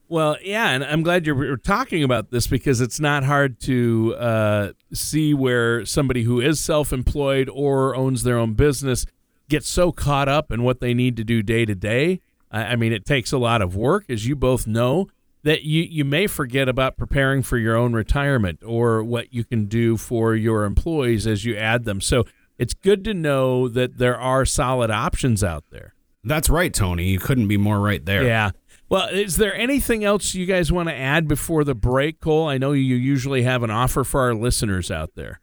Well, 0.10 0.36
yeah, 0.44 0.72
and 0.72 0.84
I'm 0.84 1.04
glad 1.04 1.26
you're 1.26 1.56
talking 1.56 2.04
about 2.04 2.32
this 2.32 2.48
because 2.48 2.82
it's 2.82 3.00
not 3.00 3.24
hard 3.24 3.62
to 3.62 4.16
uh, 4.18 4.72
see 4.92 5.34
where 5.34 5.86
somebody 5.86 6.24
who 6.24 6.42
is 6.42 6.60
self 6.60 6.92
employed 6.92 7.48
or 7.48 7.96
owns 7.96 8.24
their 8.24 8.38
own 8.38 8.54
business 8.56 9.06
gets 9.48 9.70
so 9.70 9.92
caught 9.92 10.28
up 10.28 10.52
in 10.52 10.64
what 10.64 10.82
they 10.82 10.94
need 10.94 11.16
to 11.18 11.24
do 11.24 11.42
day 11.42 11.66
to 11.66 11.76
day. 11.76 12.20
I 12.52 12.76
mean, 12.76 12.92
it 12.92 13.06
takes 13.06 13.32
a 13.32 13.38
lot 13.38 13.62
of 13.62 13.78
work, 13.78 14.04
as 14.10 14.28
you 14.28 14.36
both 14.36 14.68
know, 14.68 15.08
that 15.44 15.64
you, 15.64 15.84
you 15.84 16.06
may 16.06 16.28
forget 16.28 16.70
about 16.70 16.98
preparing 16.98 17.42
for 17.42 17.58
your 17.58 17.76
own 17.76 17.94
retirement 17.94 18.60
or 18.66 19.04
what 19.04 19.34
you 19.34 19.44
can 19.44 19.66
do 19.66 19.98
for 19.98 20.36
your 20.36 20.66
employees 20.66 21.26
as 21.26 21.46
you 21.46 21.56
add 21.58 21.86
them. 21.86 22.00
So 22.02 22.26
it's 22.58 22.74
good 22.74 23.04
to 23.06 23.14
know 23.14 23.68
that 23.68 23.98
there 23.98 24.20
are 24.20 24.46
solid 24.46 24.92
options 24.92 25.44
out 25.44 25.64
there. 25.72 25.96
That's 26.24 26.50
right, 26.50 26.74
Tony. 26.74 27.06
You 27.06 27.20
couldn't 27.20 27.48
be 27.48 27.58
more 27.58 27.80
right 27.80 28.06
there. 28.06 28.24
Yeah. 28.24 28.52
Well, 28.88 29.08
is 29.08 29.38
there 29.38 29.56
anything 29.56 30.04
else 30.04 30.36
you 30.36 30.46
guys 30.46 30.72
want 30.72 30.90
to 30.90 30.96
add 30.96 31.28
before 31.28 31.64
the 31.64 31.74
break, 31.74 32.20
Cole? 32.20 32.48
I 32.48 32.58
know 32.58 32.74
you 32.74 32.96
usually 32.96 33.44
have 33.44 33.64
an 33.64 33.72
offer 33.72 34.04
for 34.04 34.22
our 34.22 34.36
listeners 34.36 34.92
out 34.92 35.16
there. 35.16 35.40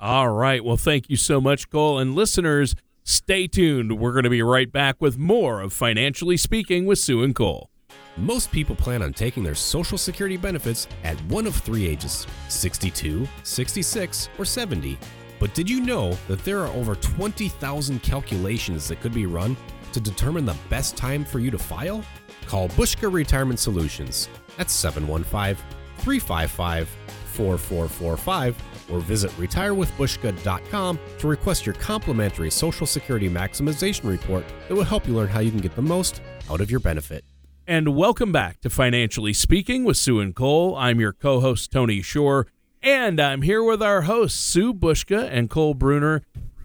All 0.00 0.28
right. 0.28 0.62
Well, 0.62 0.76
thank 0.76 1.08
you 1.08 1.16
so 1.16 1.40
much, 1.40 1.70
Cole. 1.70 1.98
And 1.98 2.14
listeners, 2.14 2.74
stay 3.04 3.46
tuned. 3.46 3.98
We're 3.98 4.12
going 4.12 4.24
to 4.24 4.30
be 4.30 4.42
right 4.42 4.70
back 4.70 4.96
with 5.00 5.16
more 5.16 5.60
of 5.62 5.72
Financially 5.72 6.36
Speaking 6.36 6.84
with 6.84 6.98
Sue 6.98 7.22
and 7.22 7.34
Cole. 7.34 7.70
Most 8.16 8.52
people 8.52 8.76
plan 8.76 9.02
on 9.02 9.12
taking 9.12 9.42
their 9.42 9.54
Social 9.54 9.98
Security 9.98 10.36
benefits 10.36 10.86
at 11.02 11.18
one 11.22 11.46
of 11.46 11.56
three 11.56 11.86
ages 11.86 12.26
62, 12.48 13.26
66, 13.42 14.28
or 14.38 14.44
70. 14.44 14.98
But 15.40 15.52
did 15.54 15.68
you 15.68 15.80
know 15.80 16.16
that 16.28 16.44
there 16.44 16.60
are 16.60 16.72
over 16.74 16.94
20,000 16.94 18.02
calculations 18.02 18.88
that 18.88 19.00
could 19.00 19.14
be 19.14 19.26
run 19.26 19.56
to 19.94 20.00
determine 20.00 20.44
the 20.44 20.56
best 20.68 20.96
time 20.96 21.24
for 21.24 21.38
you 21.38 21.50
to 21.50 21.58
file? 21.58 22.04
Call 22.46 22.68
Buska 22.70 23.10
Retirement 23.10 23.58
Solutions 23.58 24.28
at 24.58 24.70
715 24.70 25.56
355 25.98 26.88
4445 27.34 28.90
or 28.92 29.00
visit 29.00 29.30
retirewithbuska.com 29.32 30.98
to 31.18 31.26
request 31.26 31.66
your 31.66 31.74
complimentary 31.76 32.50
Social 32.50 32.86
Security 32.86 33.28
Maximization 33.28 34.08
Report 34.10 34.44
that 34.68 34.74
will 34.74 34.84
help 34.84 35.06
you 35.06 35.14
learn 35.14 35.28
how 35.28 35.40
you 35.40 35.50
can 35.50 35.60
get 35.60 35.74
the 35.74 35.82
most 35.82 36.20
out 36.50 36.60
of 36.60 36.70
your 36.70 36.80
benefit. 36.80 37.24
And 37.66 37.96
welcome 37.96 38.30
back 38.30 38.60
to 38.60 38.70
Financially 38.70 39.32
Speaking 39.32 39.84
with 39.84 39.96
Sue 39.96 40.20
and 40.20 40.34
Cole. 40.34 40.76
I'm 40.76 41.00
your 41.00 41.12
co 41.12 41.40
host, 41.40 41.72
Tony 41.72 42.02
Shore, 42.02 42.46
and 42.82 43.18
I'm 43.18 43.42
here 43.42 43.64
with 43.64 43.82
our 43.82 44.02
hosts, 44.02 44.38
Sue 44.38 44.74
Buska 44.74 45.28
and 45.32 45.48
Cole 45.48 45.72
Bruner. 45.72 46.22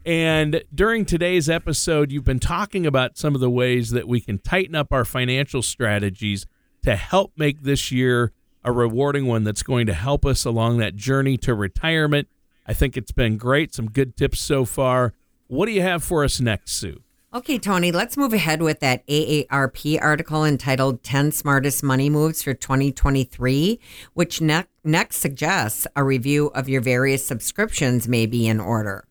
And 0.09 0.63
during 0.73 1.05
today's 1.05 1.51
episode, 1.51 2.11
you've 2.11 2.23
been 2.23 2.39
talking 2.39 2.87
about 2.87 3.15
some 3.15 3.35
of 3.35 3.41
the 3.41 3.49
ways 3.49 3.91
that 3.91 4.07
we 4.07 4.19
can 4.19 4.39
tighten 4.39 4.73
up 4.73 4.91
our 4.91 5.05
financial 5.05 5.61
strategies 5.61 6.47
to 6.81 6.95
help 6.95 7.33
make 7.37 7.61
this 7.61 7.91
year 7.91 8.31
a 8.63 8.71
rewarding 8.71 9.27
one 9.27 9.43
that's 9.43 9.61
going 9.61 9.85
to 9.85 9.93
help 9.93 10.25
us 10.25 10.45
along 10.45 10.79
that 10.79 10.95
journey 10.95 11.37
to 11.37 11.53
retirement. 11.53 12.27
I 12.65 12.73
think 12.73 12.97
it's 12.97 13.11
been 13.11 13.37
great. 13.37 13.75
Some 13.75 13.91
good 13.91 14.17
tips 14.17 14.39
so 14.39 14.65
far. 14.65 15.13
What 15.45 15.67
do 15.67 15.73
you 15.73 15.83
have 15.83 16.03
for 16.03 16.23
us 16.23 16.41
next, 16.41 16.71
Sue? 16.71 17.03
Okay, 17.31 17.59
Tony, 17.59 17.91
let's 17.91 18.17
move 18.17 18.33
ahead 18.33 18.63
with 18.63 18.79
that 18.79 19.05
AARP 19.05 19.99
article 20.01 20.43
entitled 20.43 21.03
10 21.03 21.33
Smartest 21.33 21.83
Money 21.83 22.09
Moves 22.09 22.41
for 22.41 22.55
2023, 22.55 23.79
which 24.15 24.41
ne- 24.41 24.65
next 24.83 25.17
suggests 25.17 25.85
a 25.95 26.03
review 26.03 26.47
of 26.55 26.67
your 26.67 26.81
various 26.81 27.27
subscriptions 27.27 28.07
may 28.07 28.25
be 28.25 28.47
in 28.47 28.59
order. 28.59 29.05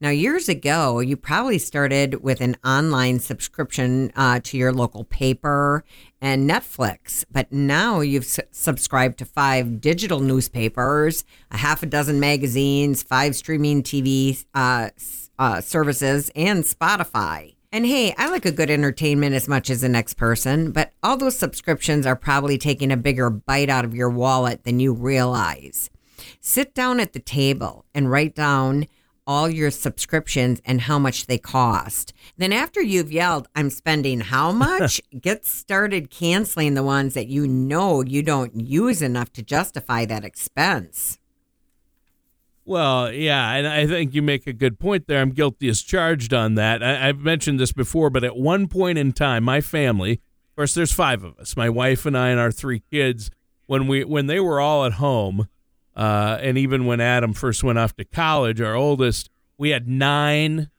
Now, 0.00 0.10
years 0.10 0.48
ago, 0.48 1.00
you 1.00 1.16
probably 1.16 1.58
started 1.58 2.22
with 2.22 2.40
an 2.40 2.56
online 2.64 3.20
subscription 3.20 4.12
uh, 4.16 4.40
to 4.44 4.56
your 4.56 4.72
local 4.72 5.04
paper 5.04 5.84
and 6.20 6.48
Netflix, 6.48 7.24
but 7.30 7.52
now 7.52 8.00
you've 8.00 8.24
s- 8.24 8.40
subscribed 8.50 9.18
to 9.18 9.24
five 9.24 9.80
digital 9.80 10.20
newspapers, 10.20 11.24
a 11.50 11.58
half 11.58 11.82
a 11.82 11.86
dozen 11.86 12.18
magazines, 12.20 13.02
five 13.02 13.36
streaming 13.36 13.82
TV 13.82 14.44
uh, 14.54 14.90
uh, 15.38 15.60
services, 15.60 16.30
and 16.34 16.64
Spotify. 16.64 17.54
And 17.74 17.84
hey, 17.84 18.14
I 18.16 18.30
like 18.30 18.44
a 18.44 18.52
good 18.52 18.70
entertainment 18.70 19.34
as 19.34 19.48
much 19.48 19.68
as 19.68 19.80
the 19.80 19.88
next 19.88 20.14
person, 20.14 20.70
but 20.70 20.92
all 21.02 21.16
those 21.16 21.36
subscriptions 21.36 22.06
are 22.06 22.14
probably 22.14 22.56
taking 22.56 22.92
a 22.92 22.96
bigger 22.96 23.30
bite 23.30 23.68
out 23.68 23.84
of 23.84 23.96
your 23.96 24.10
wallet 24.10 24.62
than 24.62 24.78
you 24.78 24.92
realize. 24.92 25.90
Sit 26.40 26.72
down 26.72 27.00
at 27.00 27.14
the 27.14 27.18
table 27.18 27.84
and 27.92 28.08
write 28.08 28.36
down 28.36 28.86
all 29.26 29.48
your 29.48 29.70
subscriptions 29.70 30.60
and 30.64 30.82
how 30.82 30.98
much 30.98 31.26
they 31.26 31.38
cost. 31.38 32.12
Then, 32.36 32.52
after 32.52 32.80
you've 32.80 33.12
yelled, 33.12 33.48
I'm 33.54 33.70
spending 33.70 34.20
how 34.20 34.52
much, 34.66 35.00
get 35.20 35.46
started 35.46 36.10
canceling 36.10 36.74
the 36.74 36.82
ones 36.82 37.14
that 37.14 37.28
you 37.28 37.46
know 37.46 38.02
you 38.02 38.22
don't 38.22 38.54
use 38.60 39.02
enough 39.02 39.32
to 39.34 39.42
justify 39.42 40.04
that 40.06 40.24
expense. 40.24 41.18
Well, 42.66 43.12
yeah, 43.12 43.52
and 43.52 43.66
I 43.66 43.86
think 43.86 44.14
you 44.14 44.22
make 44.22 44.46
a 44.46 44.52
good 44.52 44.78
point 44.78 45.06
there. 45.06 45.20
I'm 45.20 45.30
guilty 45.30 45.68
as 45.68 45.82
charged 45.82 46.32
on 46.32 46.54
that. 46.54 46.82
I, 46.82 47.06
have 47.06 47.18
mentioned 47.18 47.60
this 47.60 47.72
before, 47.72 48.08
but 48.08 48.24
at 48.24 48.36
one 48.36 48.68
point 48.68 48.96
in 48.96 49.12
time, 49.12 49.44
my 49.44 49.60
family, 49.60 50.12
of 50.12 50.56
course, 50.56 50.74
there's 50.74 50.92
five 50.92 51.24
of 51.24 51.38
us, 51.38 51.56
my 51.56 51.68
wife 51.68 52.06
and 52.06 52.16
I 52.16 52.28
and 52.28 52.40
our 52.40 52.50
three 52.50 52.82
kids, 52.90 53.30
when 53.66 53.86
we 53.86 54.04
when 54.04 54.28
they 54.28 54.40
were 54.40 54.60
all 54.60 54.84
at 54.86 54.94
home, 54.94 55.48
uh, 55.96 56.38
and 56.40 56.58
even 56.58 56.86
when 56.86 57.00
Adam 57.00 57.32
first 57.32 57.62
went 57.64 57.78
off 57.78 57.94
to 57.96 58.04
college, 58.04 58.60
our 58.60 58.74
oldest, 58.74 59.30
we 59.58 59.70
had 59.70 59.88
nine 59.88 60.70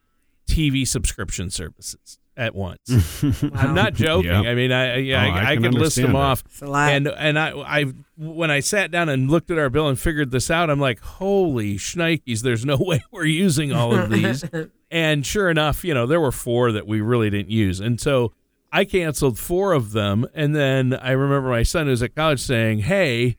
TV 0.48 0.86
subscription 0.86 1.50
services 1.50 2.18
at 2.36 2.54
once. 2.54 3.22
I'm 3.54 3.74
not 3.74 3.94
joking. 3.94 4.30
Yep. 4.30 4.44
I 4.44 4.54
mean, 4.54 4.70
I 4.70 4.96
yeah, 4.98 5.24
Oh, 5.24 5.30
I, 5.30 5.38
I 5.38 5.50
I, 5.50 5.54
can 5.54 5.62
could 5.64 5.74
list 5.74 5.96
them 5.96 6.14
understand 6.14 6.14
it. 6.14 6.16
off. 6.16 6.42
It's 6.46 6.62
a 6.62 6.66
lot. 6.66 6.92
And 6.92 7.08
and 7.08 7.38
I 7.38 7.50
I 7.58 7.84
when 8.18 8.50
I 8.50 8.60
sat 8.60 8.90
down 8.90 9.08
and 9.08 9.30
looked 9.30 9.50
at 9.50 9.58
our 9.58 9.70
bill 9.70 9.88
and 9.88 9.98
figured 9.98 10.30
this 10.30 10.50
out, 10.50 10.68
I'm 10.68 10.78
like, 10.80 11.00
holy 11.00 11.76
shnikes, 11.76 12.42
there's 12.42 12.64
no 12.66 12.76
way 12.80 13.02
we're 13.10 13.24
using 13.24 13.72
all 13.72 13.94
of 13.94 14.10
these. 14.10 14.44
and 14.90 15.24
sure 15.24 15.48
enough, 15.50 15.82
you 15.84 15.94
know, 15.94 16.06
there 16.06 16.20
were 16.20 16.32
four 16.32 16.72
that 16.72 16.86
we 16.86 17.00
really 17.00 17.30
didn't 17.30 17.50
use, 17.50 17.80
and 17.80 17.98
so 18.00 18.32
I 18.70 18.84
canceled 18.84 19.38
four 19.38 19.72
of 19.72 19.92
them. 19.92 20.26
And 20.34 20.54
then 20.54 20.92
I 20.94 21.12
remember 21.12 21.48
my 21.48 21.62
son 21.62 21.86
who 21.86 21.90
was 21.90 22.02
at 22.02 22.14
college 22.14 22.40
saying, 22.40 22.80
"Hey," 22.80 23.38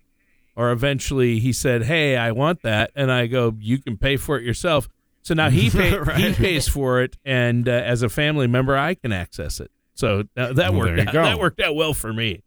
or 0.58 0.72
eventually 0.72 1.40
he 1.40 1.54
said, 1.54 1.84
"Hey, 1.84 2.18
I 2.18 2.32
want 2.34 2.64
that," 2.64 2.92
and 2.96 3.10
I 3.10 3.28
go, 3.28 3.56
"You 3.60 3.78
can 3.78 3.96
pay 3.96 4.18
for 4.18 4.38
it 4.38 4.44
yourself." 4.44 4.90
So 5.22 5.34
now 5.34 5.50
he 5.50 5.70
pay, 5.72 5.98
he 6.16 6.34
pays 6.34 6.68
for 6.68 7.02
it, 7.02 7.16
and 7.24 7.70
uh, 7.70 7.72
as 7.72 8.02
a 8.02 8.10
family 8.10 8.48
member, 8.48 8.76
I 8.76 8.96
can 8.96 9.14
access 9.14 9.60
it. 9.62 9.72
So 9.94 10.24
uh, 10.36 10.54
that 10.54 10.74
Well, 10.74 10.82
worked 10.88 11.00
out. 11.00 11.14
go. 11.14 11.24
That 11.24 11.40
worked 11.40 11.62
out 11.62 11.76
well 11.76 11.94
for 11.94 12.12
me. 12.12 12.44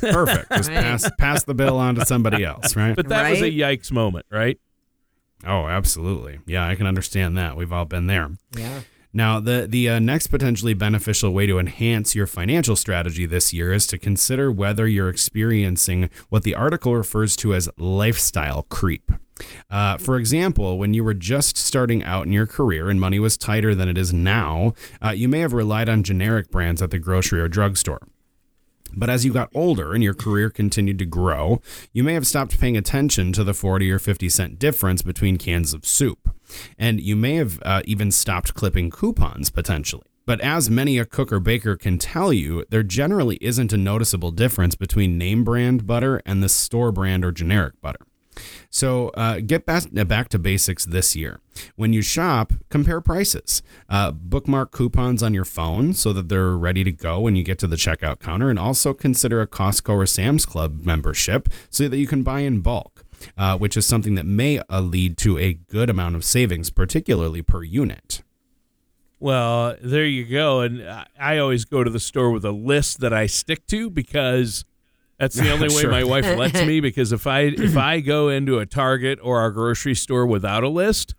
Perfect. 0.00 0.50
Just 0.52 0.68
Right. 0.70 0.78
pass 0.82 1.10
pass 1.18 1.44
the 1.44 1.54
bill 1.54 1.78
on 1.78 1.94
to 1.94 2.04
somebody 2.06 2.44
else, 2.44 2.76
right? 2.76 2.94
But 2.96 3.08
that 3.08 3.30
was 3.30 3.40
a 3.40 3.50
yikes 3.50 3.90
moment, 3.90 4.26
right? 4.30 4.58
Oh, 5.46 5.66
absolutely. 5.66 6.40
Yeah, 6.46 6.66
I 6.66 6.74
can 6.74 6.86
understand 6.86 7.36
that. 7.38 7.56
We've 7.56 7.72
all 7.72 7.84
been 7.84 8.06
there. 8.06 8.30
Yeah. 8.56 8.80
Now, 9.16 9.38
the 9.38 9.66
the 9.68 9.88
uh, 9.88 9.98
next 10.00 10.26
potentially 10.26 10.74
beneficial 10.74 11.32
way 11.32 11.46
to 11.46 11.60
enhance 11.60 12.16
your 12.16 12.26
financial 12.26 12.74
strategy 12.74 13.26
this 13.26 13.52
year 13.52 13.72
is 13.72 13.86
to 13.86 13.98
consider 13.98 14.50
whether 14.50 14.88
you're 14.88 15.08
experiencing 15.08 16.10
what 16.30 16.42
the 16.42 16.56
article 16.56 16.96
refers 16.96 17.36
to 17.36 17.54
as 17.54 17.70
lifestyle 17.78 18.64
creep. 18.64 19.12
Uh, 19.70 19.98
for 19.98 20.16
example, 20.16 20.78
when 20.78 20.94
you 20.94 21.04
were 21.04 21.14
just 21.14 21.56
starting 21.56 22.02
out 22.02 22.26
in 22.26 22.32
your 22.32 22.46
career 22.46 22.90
and 22.90 23.00
money 23.00 23.20
was 23.20 23.36
tighter 23.36 23.74
than 23.74 23.88
it 23.88 23.96
is 23.96 24.12
now, 24.12 24.74
uh, 25.04 25.10
you 25.10 25.28
may 25.28 25.40
have 25.40 25.52
relied 25.52 25.88
on 25.88 26.02
generic 26.02 26.50
brands 26.50 26.82
at 26.82 26.90
the 26.90 26.98
grocery 26.98 27.40
or 27.40 27.48
drugstore. 27.48 28.00
But 28.96 29.10
as 29.10 29.24
you 29.24 29.32
got 29.32 29.50
older 29.54 29.92
and 29.92 30.02
your 30.02 30.14
career 30.14 30.50
continued 30.50 30.98
to 30.98 31.06
grow, 31.06 31.60
you 31.92 32.02
may 32.04 32.14
have 32.14 32.26
stopped 32.26 32.58
paying 32.58 32.76
attention 32.76 33.32
to 33.32 33.44
the 33.44 33.54
40 33.54 33.90
or 33.90 33.98
50 33.98 34.28
cent 34.28 34.58
difference 34.58 35.02
between 35.02 35.38
cans 35.38 35.74
of 35.74 35.86
soup. 35.86 36.30
And 36.78 37.00
you 37.00 37.16
may 37.16 37.34
have 37.36 37.60
uh, 37.62 37.82
even 37.84 38.10
stopped 38.10 38.54
clipping 38.54 38.90
coupons 38.90 39.50
potentially. 39.50 40.06
But 40.26 40.40
as 40.40 40.70
many 40.70 40.98
a 40.98 41.04
cook 41.04 41.32
or 41.32 41.40
baker 41.40 41.76
can 41.76 41.98
tell 41.98 42.32
you, 42.32 42.64
there 42.70 42.82
generally 42.82 43.36
isn't 43.42 43.74
a 43.74 43.76
noticeable 43.76 44.30
difference 44.30 44.74
between 44.74 45.18
name 45.18 45.44
brand 45.44 45.86
butter 45.86 46.22
and 46.24 46.42
the 46.42 46.48
store 46.48 46.92
brand 46.92 47.24
or 47.24 47.32
generic 47.32 47.74
butter. 47.82 48.00
So 48.70 49.08
uh, 49.10 49.40
get 49.40 49.66
back, 49.66 49.84
back 49.92 50.28
to 50.30 50.38
basics 50.38 50.84
this 50.84 51.14
year. 51.14 51.40
When 51.76 51.92
you 51.92 52.02
shop, 52.02 52.52
compare 52.68 53.00
prices. 53.00 53.62
Uh, 53.88 54.10
bookmark 54.10 54.72
coupons 54.72 55.22
on 55.22 55.34
your 55.34 55.44
phone 55.44 55.94
so 55.94 56.12
that 56.12 56.28
they're 56.28 56.56
ready 56.56 56.84
to 56.84 56.92
go 56.92 57.20
when 57.20 57.36
you 57.36 57.44
get 57.44 57.58
to 57.60 57.66
the 57.66 57.76
checkout 57.76 58.18
counter, 58.20 58.50
and 58.50 58.58
also 58.58 58.92
consider 58.92 59.40
a 59.40 59.46
Costco 59.46 59.94
or 59.94 60.06
Sam's 60.06 60.46
Club 60.46 60.84
membership 60.84 61.48
so 61.70 61.88
that 61.88 61.98
you 61.98 62.06
can 62.06 62.22
buy 62.22 62.40
in 62.40 62.60
bulk, 62.60 63.04
uh, 63.38 63.56
which 63.56 63.76
is 63.76 63.86
something 63.86 64.14
that 64.16 64.26
may 64.26 64.58
uh, 64.70 64.80
lead 64.80 65.16
to 65.18 65.38
a 65.38 65.54
good 65.54 65.88
amount 65.88 66.16
of 66.16 66.24
savings, 66.24 66.70
particularly 66.70 67.42
per 67.42 67.62
unit. 67.62 68.22
Well, 69.20 69.76
there 69.80 70.04
you 70.04 70.24
go. 70.24 70.60
And 70.60 70.86
I 71.18 71.38
always 71.38 71.64
go 71.64 71.82
to 71.82 71.90
the 71.90 72.00
store 72.00 72.30
with 72.30 72.44
a 72.44 72.52
list 72.52 73.00
that 73.00 73.14
I 73.14 73.26
stick 73.26 73.66
to 73.68 73.88
because 73.88 74.64
that's 75.24 75.36
the 75.40 75.50
only 75.50 75.68
way 75.68 75.80
Sure. 75.82 75.90
my 75.90 76.04
wife 76.04 76.24
lets 76.36 76.62
me. 76.64 76.80
Because 76.80 77.12
if 77.12 77.26
I 77.26 77.40
if 77.40 77.76
I 77.76 78.00
go 78.00 78.28
into 78.28 78.58
a 78.58 78.66
Target 78.66 79.18
or 79.22 79.40
our 79.40 79.50
grocery 79.50 79.94
store 79.94 80.26
without 80.26 80.62
a 80.62 80.68
list, 80.68 81.14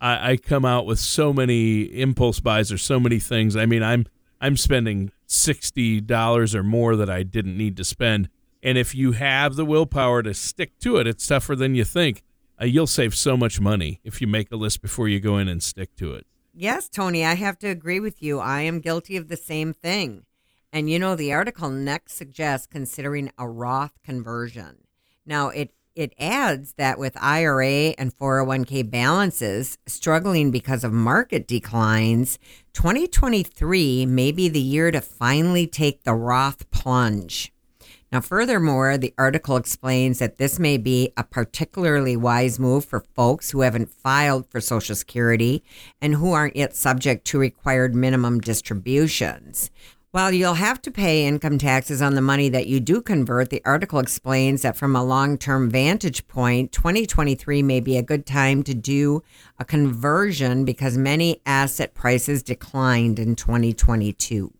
I, 0.00 0.32
I 0.32 0.36
come 0.36 0.64
out 0.64 0.86
with 0.86 0.98
so 0.98 1.32
many 1.32 1.82
impulse 1.82 2.40
buys 2.40 2.70
or 2.70 2.78
so 2.78 3.00
many 3.00 3.18
things. 3.18 3.56
I 3.56 3.66
mean, 3.66 3.82
I'm 3.82 4.06
I'm 4.40 4.56
spending 4.56 5.10
sixty 5.26 6.00
dollars 6.00 6.54
or 6.54 6.62
more 6.62 6.96
that 6.96 7.10
I 7.10 7.22
didn't 7.24 7.56
need 7.56 7.76
to 7.78 7.84
spend. 7.84 8.28
And 8.62 8.76
if 8.78 8.94
you 8.94 9.12
have 9.12 9.56
the 9.56 9.64
willpower 9.64 10.22
to 10.22 10.34
stick 10.34 10.78
to 10.80 10.96
it, 10.96 11.06
it's 11.06 11.26
tougher 11.26 11.54
than 11.54 11.74
you 11.74 11.84
think. 11.84 12.22
Uh, 12.60 12.64
you'll 12.64 12.88
save 12.88 13.14
so 13.14 13.36
much 13.36 13.60
money 13.60 14.00
if 14.02 14.20
you 14.20 14.26
make 14.26 14.50
a 14.50 14.56
list 14.56 14.82
before 14.82 15.08
you 15.08 15.20
go 15.20 15.38
in 15.38 15.46
and 15.46 15.62
stick 15.62 15.94
to 15.96 16.12
it. 16.14 16.26
Yes, 16.52 16.88
Tony, 16.88 17.24
I 17.24 17.34
have 17.34 17.56
to 17.60 17.68
agree 17.68 18.00
with 18.00 18.20
you. 18.20 18.40
I 18.40 18.62
am 18.62 18.80
guilty 18.80 19.16
of 19.16 19.28
the 19.28 19.36
same 19.36 19.72
thing. 19.72 20.24
And 20.72 20.90
you 20.90 20.98
know, 20.98 21.16
the 21.16 21.32
article 21.32 21.70
next 21.70 22.14
suggests 22.14 22.66
considering 22.66 23.30
a 23.38 23.48
Roth 23.48 23.98
conversion. 24.04 24.84
Now, 25.24 25.48
it 25.48 25.72
it 25.94 26.14
adds 26.16 26.74
that 26.74 26.96
with 26.96 27.16
IRA 27.20 27.92
and 27.98 28.16
401k 28.16 28.88
balances 28.88 29.78
struggling 29.86 30.52
because 30.52 30.84
of 30.84 30.92
market 30.92 31.48
declines, 31.48 32.38
2023 32.74 34.06
may 34.06 34.30
be 34.30 34.48
the 34.48 34.60
year 34.60 34.92
to 34.92 35.00
finally 35.00 35.66
take 35.66 36.04
the 36.04 36.14
Roth 36.14 36.70
plunge. 36.70 37.52
Now, 38.12 38.20
furthermore, 38.20 38.96
the 38.96 39.12
article 39.18 39.56
explains 39.56 40.20
that 40.20 40.38
this 40.38 40.60
may 40.60 40.78
be 40.78 41.12
a 41.16 41.24
particularly 41.24 42.16
wise 42.16 42.60
move 42.60 42.84
for 42.84 43.00
folks 43.00 43.50
who 43.50 43.62
haven't 43.62 43.90
filed 43.90 44.46
for 44.48 44.60
Social 44.60 44.94
Security 44.94 45.64
and 46.00 46.14
who 46.14 46.32
aren't 46.32 46.56
yet 46.56 46.76
subject 46.76 47.26
to 47.26 47.40
required 47.40 47.94
minimum 47.94 48.40
distributions. 48.40 49.70
While 50.10 50.32
you'll 50.32 50.54
have 50.54 50.80
to 50.82 50.90
pay 50.90 51.26
income 51.26 51.58
taxes 51.58 52.00
on 52.00 52.14
the 52.14 52.22
money 52.22 52.48
that 52.48 52.66
you 52.66 52.80
do 52.80 53.02
convert, 53.02 53.50
the 53.50 53.60
article 53.66 53.98
explains 53.98 54.62
that 54.62 54.74
from 54.74 54.96
a 54.96 55.04
long 55.04 55.36
term 55.36 55.68
vantage 55.68 56.26
point, 56.28 56.72
2023 56.72 57.62
may 57.62 57.80
be 57.80 57.98
a 57.98 58.02
good 58.02 58.24
time 58.24 58.62
to 58.62 58.72
do 58.72 59.22
a 59.58 59.66
conversion 59.66 60.64
because 60.64 60.96
many 60.96 61.42
asset 61.44 61.92
prices 61.92 62.42
declined 62.42 63.18
in 63.18 63.36
2022. 63.36 64.50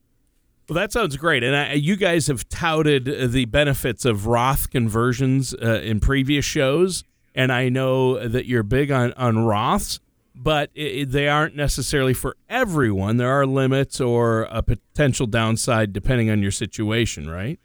Well, 0.69 0.75
that 0.75 0.93
sounds 0.93 1.17
great. 1.17 1.43
And 1.43 1.57
I, 1.57 1.73
you 1.73 1.97
guys 1.97 2.27
have 2.27 2.47
touted 2.51 3.33
the 3.33 3.47
benefits 3.47 4.05
of 4.05 4.27
Roth 4.27 4.69
conversions 4.69 5.55
uh, 5.55 5.81
in 5.83 5.99
previous 5.99 6.45
shows. 6.45 7.05
And 7.35 7.51
I 7.51 7.71
know 7.71 8.29
that 8.29 8.45
you're 8.45 8.63
big 8.63 8.91
on, 8.91 9.15
on 9.15 9.37
Roths, 9.37 9.99
but 10.41 10.71
it, 10.75 11.11
they 11.11 11.29
aren't 11.29 11.57
necessarily 11.57 12.15
for 12.15 12.37
everyone. 12.49 13.17
There 13.17 13.31
are 13.31 13.47
limits 13.47 14.01
or 14.01 14.43
a 14.51 14.63
potential 14.63 15.27
downside 15.27 15.93
depending 15.93 16.31
on 16.31 16.43
your 16.43 16.53
situation, 16.53 17.29
right? 17.29 17.59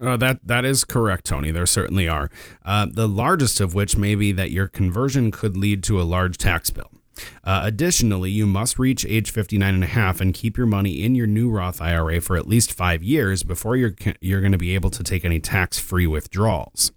Uh, 0.00 0.16
that 0.16 0.40
that 0.44 0.64
is 0.64 0.84
correct, 0.84 1.24
Tony. 1.24 1.50
There 1.50 1.64
certainly 1.64 2.06
are. 2.08 2.28
Uh, 2.64 2.86
the 2.90 3.08
largest 3.08 3.60
of 3.60 3.74
which 3.74 3.96
may 3.96 4.14
be 4.14 4.32
that 4.32 4.50
your 4.50 4.68
conversion 4.68 5.30
could 5.30 5.56
lead 5.56 5.82
to 5.84 6.00
a 6.00 6.04
large 6.04 6.36
tax 6.36 6.70
bill. 6.70 6.90
Uh, 7.42 7.62
additionally, 7.64 8.30
you 8.30 8.46
must 8.46 8.78
reach 8.78 9.06
age 9.06 9.30
59 9.30 9.74
and 9.74 9.84
a 9.84 9.86
half 9.86 10.20
and 10.20 10.34
keep 10.34 10.58
your 10.58 10.66
money 10.66 11.02
in 11.02 11.14
your 11.14 11.26
new 11.26 11.50
Roth 11.50 11.80
IRA 11.80 12.20
for 12.20 12.36
at 12.36 12.46
least 12.46 12.74
five 12.74 13.02
years 13.02 13.42
before 13.42 13.74
you're 13.76 13.94
you're 14.20 14.40
going 14.40 14.52
to 14.52 14.58
be 14.58 14.74
able 14.74 14.90
to 14.90 15.02
take 15.02 15.24
any 15.24 15.40
tax-free 15.40 16.06
withdrawals. 16.06 16.92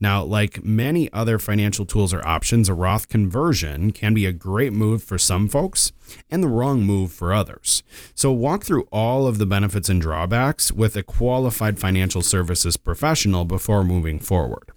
Now, 0.00 0.24
like 0.24 0.64
many 0.64 1.12
other 1.12 1.38
financial 1.38 1.84
tools 1.84 2.14
or 2.14 2.26
options, 2.26 2.70
a 2.70 2.74
Roth 2.74 3.08
conversion 3.08 3.90
can 3.90 4.14
be 4.14 4.24
a 4.24 4.32
great 4.32 4.72
move 4.72 5.02
for 5.02 5.18
some 5.18 5.46
folks 5.46 5.92
and 6.30 6.42
the 6.42 6.48
wrong 6.48 6.82
move 6.82 7.12
for 7.12 7.34
others. 7.34 7.82
So, 8.14 8.32
walk 8.32 8.64
through 8.64 8.88
all 8.90 9.26
of 9.26 9.36
the 9.36 9.46
benefits 9.46 9.90
and 9.90 10.00
drawbacks 10.00 10.72
with 10.72 10.96
a 10.96 11.02
qualified 11.02 11.78
financial 11.78 12.22
services 12.22 12.78
professional 12.78 13.44
before 13.44 13.84
moving 13.84 14.18
forward. 14.18 14.72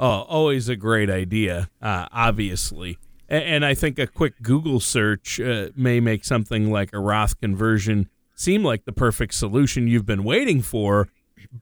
Oh, 0.00 0.22
always 0.22 0.68
a 0.68 0.76
great 0.76 1.10
idea, 1.10 1.70
uh, 1.80 2.06
obviously. 2.12 2.98
And 3.28 3.64
I 3.64 3.74
think 3.74 3.98
a 3.98 4.06
quick 4.06 4.40
Google 4.42 4.80
search 4.80 5.38
uh, 5.38 5.68
may 5.76 6.00
make 6.00 6.24
something 6.24 6.72
like 6.72 6.92
a 6.92 6.98
Roth 6.98 7.38
conversion 7.40 8.08
seem 8.34 8.64
like 8.64 8.84
the 8.84 8.92
perfect 8.92 9.34
solution 9.34 9.86
you've 9.86 10.06
been 10.06 10.24
waiting 10.24 10.62
for, 10.62 11.08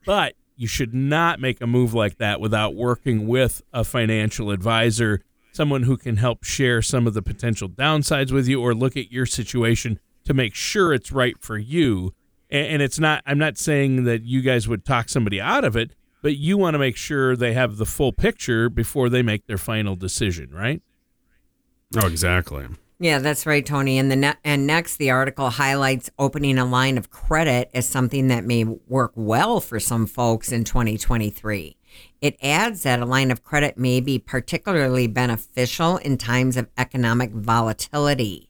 but 0.05 0.35
you 0.57 0.67
should 0.67 0.93
not 0.93 1.39
make 1.39 1.61
a 1.61 1.67
move 1.67 1.93
like 1.93 2.17
that 2.17 2.41
without 2.41 2.75
working 2.75 3.27
with 3.27 3.61
a 3.71 3.83
financial 3.83 4.51
advisor, 4.51 5.21
someone 5.51 5.83
who 5.83 5.97
can 5.97 6.17
help 6.17 6.43
share 6.43 6.81
some 6.81 7.07
of 7.07 7.13
the 7.13 7.21
potential 7.21 7.69
downsides 7.69 8.31
with 8.31 8.47
you 8.47 8.61
or 8.61 8.73
look 8.73 8.97
at 8.97 9.11
your 9.11 9.25
situation 9.25 9.99
to 10.25 10.33
make 10.33 10.53
sure 10.53 10.93
it's 10.93 11.11
right 11.11 11.35
for 11.39 11.57
you. 11.57 12.13
And 12.49 12.81
it's 12.81 12.99
not, 12.99 13.23
I'm 13.25 13.37
not 13.37 13.57
saying 13.57 14.05
that 14.05 14.23
you 14.23 14.41
guys 14.41 14.67
would 14.67 14.85
talk 14.85 15.09
somebody 15.09 15.41
out 15.41 15.63
of 15.63 15.75
it, 15.75 15.91
but 16.21 16.37
you 16.37 16.57
want 16.57 16.75
to 16.75 16.79
make 16.79 16.95
sure 16.95 17.35
they 17.35 17.53
have 17.53 17.77
the 17.77 17.85
full 17.85 18.13
picture 18.13 18.69
before 18.69 19.09
they 19.09 19.21
make 19.21 19.47
their 19.47 19.57
final 19.57 19.95
decision, 19.95 20.51
right? 20.51 20.81
Oh, 21.95 22.07
exactly. 22.07 22.67
Yeah, 22.99 23.19
that's 23.19 23.45
right, 23.45 23.63
Tony. 23.63 23.99
And 23.99 24.09
the 24.09 24.15
ne- 24.15 24.33
and 24.43 24.65
next, 24.65 24.97
the 24.97 25.11
article 25.11 25.51
highlights 25.51 26.09
opening 26.17 26.57
a 26.57 26.65
line 26.65 26.97
of 26.97 27.11
credit 27.11 27.69
as 27.71 27.87
something 27.87 28.27
that 28.29 28.43
may 28.43 28.63
work 28.63 29.11
well 29.13 29.59
for 29.59 29.79
some 29.79 30.07
folks 30.07 30.51
in 30.51 30.63
2023. 30.63 31.77
It 32.21 32.37
adds 32.41 32.81
that 32.83 32.99
a 32.99 33.05
line 33.05 33.29
of 33.29 33.43
credit 33.43 33.77
may 33.77 33.99
be 33.99 34.17
particularly 34.17 35.05
beneficial 35.05 35.97
in 35.97 36.17
times 36.17 36.57
of 36.57 36.69
economic 36.75 37.31
volatility. 37.31 38.49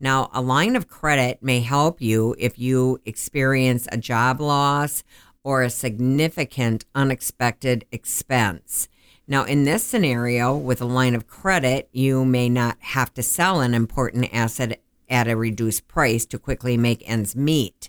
Now, 0.00 0.28
a 0.32 0.40
line 0.40 0.74
of 0.74 0.88
credit 0.88 1.40
may 1.40 1.60
help 1.60 2.02
you 2.02 2.34
if 2.36 2.58
you 2.58 2.98
experience 3.04 3.86
a 3.92 3.96
job 3.96 4.40
loss 4.40 5.04
or 5.44 5.62
a 5.62 5.70
significant 5.70 6.84
unexpected 6.96 7.84
expense. 7.92 8.88
Now, 9.26 9.44
in 9.44 9.64
this 9.64 9.82
scenario, 9.82 10.54
with 10.54 10.82
a 10.82 10.86
line 10.86 11.14
of 11.14 11.26
credit, 11.26 11.88
you 11.92 12.26
may 12.26 12.50
not 12.50 12.76
have 12.80 13.14
to 13.14 13.22
sell 13.22 13.62
an 13.62 13.72
important 13.72 14.28
asset 14.34 14.82
at 15.08 15.28
a 15.28 15.36
reduced 15.36 15.88
price 15.88 16.26
to 16.26 16.38
quickly 16.38 16.76
make 16.76 17.08
ends 17.08 17.34
meet. 17.34 17.88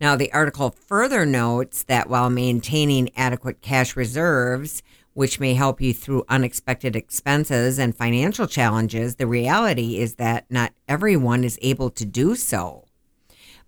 Now, 0.00 0.16
the 0.16 0.32
article 0.32 0.70
further 0.70 1.24
notes 1.24 1.84
that 1.84 2.08
while 2.08 2.30
maintaining 2.30 3.16
adequate 3.16 3.60
cash 3.60 3.94
reserves, 3.94 4.82
which 5.12 5.38
may 5.38 5.54
help 5.54 5.80
you 5.80 5.94
through 5.94 6.24
unexpected 6.28 6.96
expenses 6.96 7.78
and 7.78 7.96
financial 7.96 8.48
challenges, 8.48 9.16
the 9.16 9.28
reality 9.28 9.98
is 9.98 10.14
that 10.14 10.46
not 10.50 10.72
everyone 10.88 11.44
is 11.44 11.58
able 11.62 11.90
to 11.90 12.04
do 12.04 12.34
so. 12.34 12.86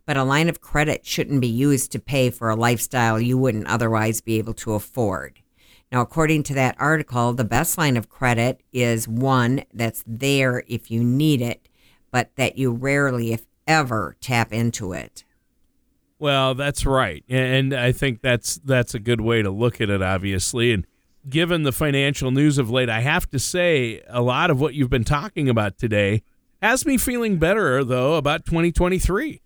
But 0.05 0.17
a 0.17 0.25
line 0.25 0.49
of 0.49 0.61
credit 0.61 1.07
shouldn't 1.07 1.41
be 1.41 1.47
used 1.47 1.93
to 1.93 2.01
pay 2.01 2.31
for 2.31 2.51
a 2.51 2.57
lifestyle 2.57 3.21
you 3.21 3.39
wouldn't 3.39 3.69
otherwise 3.69 4.21
be 4.21 4.39
able 4.39 4.55
to 4.55 4.73
afford. 4.73 5.42
Now, 5.93 6.01
according 6.01 6.45
to 6.45 6.55
that 6.55 6.75
article, 6.79 7.35
the 7.35 7.45
best 7.45 7.77
line 7.77 7.99
of 7.99 8.09
credit 8.09 8.63
is 8.73 9.07
one 9.07 9.65
that's 9.75 10.03
there 10.07 10.65
if 10.67 10.91
you 10.91 11.05
need 11.05 11.43
it, 11.43 11.69
but 12.11 12.31
that 12.37 12.57
you 12.57 12.73
rarely, 12.73 13.35
if 13.35 13.45
ever, 13.67 14.17
tap 14.23 14.55
into 14.55 14.95
it. 14.95 15.25
Well, 16.19 16.55
that's 16.55 16.87
right, 16.87 17.23
and 17.29 17.75
I 17.75 17.93
think 17.93 18.23
that's 18.23 18.57
that's 18.65 18.95
a 18.95 19.01
good 19.01 19.21
way 19.21 19.43
to 19.43 19.51
look 19.51 19.83
at 19.83 19.91
it. 19.91 20.01
Obviously, 20.01 20.73
and 20.73 20.87
given 21.29 21.65
the 21.65 21.73
financial 21.73 22.31
news 22.31 22.57
of 22.57 22.71
late, 22.71 22.89
I 22.89 23.01
have 23.01 23.29
to 23.31 23.39
say 23.39 24.01
a 24.09 24.23
lot 24.23 24.51
of 24.51 24.59
what 24.59 24.73
you've 24.73 24.89
been 24.89 25.05
talking 25.05 25.49
about 25.49 25.77
today 25.77 26.23
has 26.63 26.87
me 26.87 26.97
feeling 26.97 27.37
better 27.37 27.85
though 27.85 28.15
about 28.15 28.47
2023. 28.47 29.42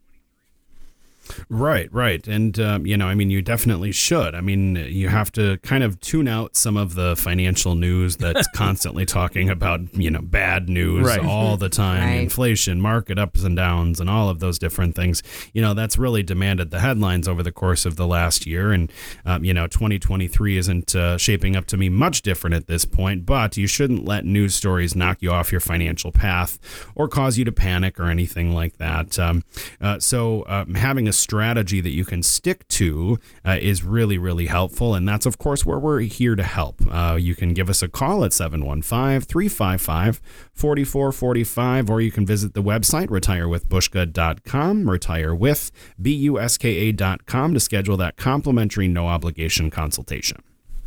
Right, 1.49 1.93
right. 1.93 2.27
And, 2.27 2.59
um, 2.61 2.87
you 2.87 2.97
know, 2.97 3.07
I 3.07 3.15
mean, 3.15 3.31
you 3.31 3.43
definitely 3.43 3.93
should. 3.93 4.35
I 4.35 4.41
mean, 4.41 4.77
you 4.77 5.09
have 5.09 5.31
to 5.33 5.59
kind 5.59 5.83
of 5.83 5.99
tune 6.01 6.29
out 6.29 6.57
some 6.57 6.77
of 6.77 6.95
the 6.95 7.17
financial 7.17 7.75
news 7.75 8.17
that's 8.19 8.47
constantly 8.55 9.05
talking 9.07 9.51
about, 9.51 9.81
you 9.95 10.11
know, 10.11 10.21
bad 10.23 10.69
news 10.69 11.05
Right. 11.07 11.25
all 11.25 11.57
the 11.57 11.69
time 11.69 12.03
Right. 12.03 12.23
inflation, 12.23 12.81
market 12.81 13.19
ups 13.19 13.43
and 13.45 13.57
downs, 13.57 14.01
and 14.01 14.09
all 14.11 14.29
of 14.29 14.41
those 14.41 14.59
different 14.59 14.95
things. 14.95 15.23
You 15.53 15.62
know, 15.62 15.75
that's 15.75 15.99
really 15.99 16.23
demanded 16.23 16.71
the 16.71 16.81
headlines 16.81 17.27
over 17.29 17.43
the 17.43 17.53
course 17.53 17.85
of 17.87 17.97
the 17.97 18.07
last 18.07 18.47
year. 18.47 18.73
And, 18.73 18.93
um, 19.25 19.45
you 19.45 19.55
know, 19.55 19.67
2023 19.67 20.57
isn't 20.59 20.95
uh, 20.95 21.19
shaping 21.19 21.57
up 21.57 21.67
to 21.67 21.77
be 21.77 21.89
much 21.89 22.23
different 22.23 22.55
at 22.55 22.67
this 22.67 22.85
point, 22.85 23.27
but 23.27 23.57
you 23.57 23.67
shouldn't 23.67 24.05
let 24.05 24.25
news 24.25 24.55
stories 24.55 24.95
knock 24.95 25.19
you 25.21 25.31
off 25.33 25.51
your 25.53 25.61
financial 25.61 26.12
path 26.12 26.59
or 26.95 27.09
cause 27.09 27.39
you 27.39 27.45
to 27.45 27.53
panic 27.53 27.99
or 28.01 28.05
anything 28.11 28.53
like 28.55 28.77
that. 28.79 29.19
Um, 29.19 29.45
uh, 29.81 29.99
so, 29.99 30.45
um, 30.49 30.75
having 30.75 31.09
a 31.09 31.12
strategy 31.16 31.81
that 31.81 31.90
you 31.90 32.05
can 32.05 32.22
stick 32.22 32.68
to 32.68 33.18
uh, 33.44 33.59
is 33.61 33.83
really, 33.83 34.16
really 34.18 34.46
helpful. 34.46 34.94
And 34.94 35.09
that's, 35.09 35.26
of 35.26 35.38
course, 35.38 35.66
where 35.66 35.79
we're 35.79 36.00
here 36.00 36.37
to 36.37 36.42
help. 36.42 36.83
Uh, 36.90 37.16
you 37.20 37.35
can 37.35 37.55
give 37.55 37.70
us 37.70 37.83
a 37.83 37.88
call 37.88 38.24
at 38.24 38.33
715 38.33 39.20
355 39.20 40.20
4445, 40.52 41.90
or 41.90 42.00
you 42.00 42.11
can 42.11 42.26
visit 42.26 42.55
the 42.55 42.62
website 42.62 43.09
retirewithbushka.com, 43.09 44.85
retirewithbuska.com 44.85 47.55
to 47.55 47.61
schedule 47.61 47.96
that 47.96 48.16
complimentary 48.16 48.88
no 48.88 49.07
obligation 49.09 49.70
consultation. 49.70 50.42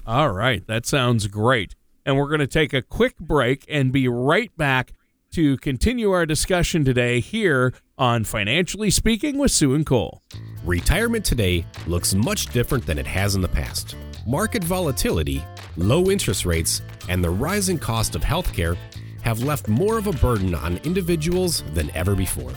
All 0.05 0.31
right, 0.31 0.65
that 0.67 0.85
sounds 0.85 1.27
great. 1.27 1.75
And 2.05 2.17
we're 2.17 2.29
going 2.29 2.39
to 2.39 2.47
take 2.47 2.73
a 2.73 2.81
quick 2.81 3.19
break 3.19 3.65
and 3.69 3.91
be 3.91 4.07
right 4.07 4.55
back 4.57 4.93
to 5.31 5.57
continue 5.57 6.11
our 6.11 6.25
discussion 6.25 6.83
today 6.83 7.19
here 7.19 7.73
on 7.97 8.23
Financially 8.23 8.89
Speaking 8.89 9.37
with 9.37 9.51
Sue 9.51 9.75
and 9.75 9.85
Cole. 9.85 10.21
Retirement 10.63 11.23
today 11.23 11.65
looks 11.87 12.13
much 12.13 12.47
different 12.47 12.85
than 12.85 12.97
it 12.97 13.05
has 13.05 13.35
in 13.35 13.41
the 13.41 13.47
past. 13.47 13.95
Market 14.25 14.63
volatility, 14.63 15.43
low 15.77 16.09
interest 16.09 16.45
rates, 16.45 16.81
and 17.09 17.23
the 17.23 17.29
rising 17.29 17.77
cost 17.77 18.15
of 18.15 18.21
healthcare 18.21 18.77
have 19.21 19.43
left 19.43 19.67
more 19.67 19.97
of 19.97 20.07
a 20.07 20.13
burden 20.13 20.55
on 20.55 20.77
individuals 20.77 21.63
than 21.73 21.91
ever 21.91 22.15
before. 22.15 22.53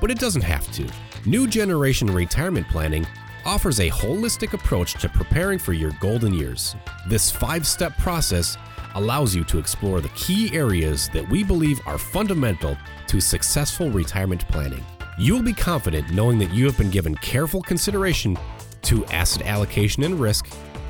But 0.00 0.10
it 0.10 0.18
doesn't 0.18 0.42
have 0.42 0.70
to. 0.72 0.88
New 1.26 1.46
Generation 1.46 2.08
Retirement 2.08 2.68
Planning 2.68 3.06
offers 3.44 3.80
a 3.80 3.90
holistic 3.90 4.52
approach 4.52 4.94
to 4.94 5.08
preparing 5.08 5.58
for 5.58 5.72
your 5.72 5.92
golden 6.00 6.32
years. 6.32 6.76
This 7.08 7.30
five 7.30 7.66
step 7.66 7.96
process 7.98 8.56
allows 8.94 9.34
you 9.34 9.44
to 9.44 9.58
explore 9.58 10.00
the 10.00 10.08
key 10.10 10.54
areas 10.56 11.08
that 11.12 11.28
we 11.28 11.42
believe 11.42 11.80
are 11.86 11.98
fundamental 11.98 12.76
to 13.06 13.20
successful 13.20 13.90
retirement 13.90 14.46
planning. 14.48 14.84
You'll 15.18 15.42
be 15.42 15.52
confident 15.52 16.10
knowing 16.10 16.38
that 16.38 16.52
you 16.52 16.64
have 16.66 16.78
been 16.78 16.90
given 16.90 17.14
careful 17.16 17.62
consideration 17.62 18.38
to 18.82 19.04
asset 19.06 19.46
allocation 19.46 20.02
and 20.04 20.18
risk, 20.18 20.46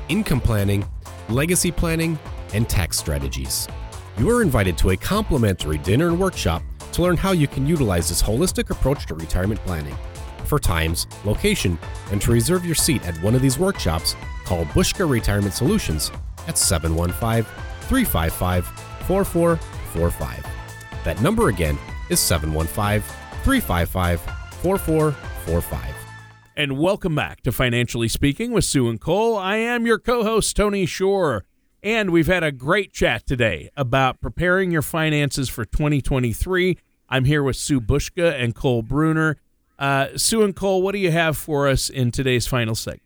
income 0.09 0.41
planning, 0.41 0.85
legacy 1.29 1.71
planning, 1.71 2.17
and 2.53 2.67
tax 2.67 2.97
strategies. 2.97 3.67
You 4.17 4.29
are 4.29 4.41
invited 4.41 4.77
to 4.79 4.91
a 4.91 4.97
complimentary 4.97 5.77
dinner 5.79 6.07
and 6.07 6.19
workshop 6.19 6.63
to 6.93 7.01
learn 7.01 7.17
how 7.17 7.31
you 7.31 7.47
can 7.47 7.65
utilize 7.65 8.09
this 8.09 8.21
holistic 8.21 8.69
approach 8.69 9.05
to 9.07 9.15
retirement 9.15 9.59
planning. 9.65 9.95
For 10.45 10.59
times, 10.59 11.07
location, 11.25 11.79
and 12.11 12.21
to 12.21 12.31
reserve 12.31 12.65
your 12.65 12.75
seat 12.75 13.05
at 13.07 13.17
one 13.23 13.33
of 13.33 13.41
these 13.41 13.57
workshops, 13.57 14.15
call 14.45 14.65
Buska 14.65 15.09
Retirement 15.09 15.53
Solutions 15.53 16.11
at 16.47 16.57
715 16.57 17.45
355 17.83 18.65
4445. 19.07 20.45
That 21.03 21.21
number 21.21 21.49
again 21.49 21.77
is 22.09 22.19
715 22.19 23.01
355 23.43 24.21
4445. 24.61 25.95
And 26.55 26.77
welcome 26.77 27.15
back 27.15 27.41
to 27.41 27.51
Financially 27.51 28.07
Speaking 28.07 28.51
with 28.51 28.63
Sue 28.63 28.87
and 28.87 29.01
Cole. 29.01 29.35
I 29.35 29.57
am 29.57 29.85
your 29.85 29.97
co 29.97 30.23
host, 30.23 30.55
Tony 30.55 30.85
Shore. 30.85 31.45
And 31.81 32.11
we've 32.11 32.27
had 32.27 32.43
a 32.43 32.51
great 32.51 32.93
chat 32.93 33.25
today 33.25 33.69
about 33.75 34.21
preparing 34.21 34.71
your 34.71 34.83
finances 34.83 35.49
for 35.49 35.65
2023. 35.65 36.77
I'm 37.09 37.25
here 37.25 37.43
with 37.43 37.57
Sue 37.57 37.81
Buska 37.81 38.41
and 38.41 38.55
Cole 38.55 38.83
Bruner. 38.83 39.37
Uh, 39.77 40.09
Sue 40.15 40.43
and 40.43 40.55
Cole, 40.55 40.81
what 40.81 40.93
do 40.93 40.99
you 40.99 41.11
have 41.11 41.35
for 41.35 41.67
us 41.67 41.89
in 41.89 42.11
today's 42.11 42.47
final 42.47 42.75
segment? 42.75 43.01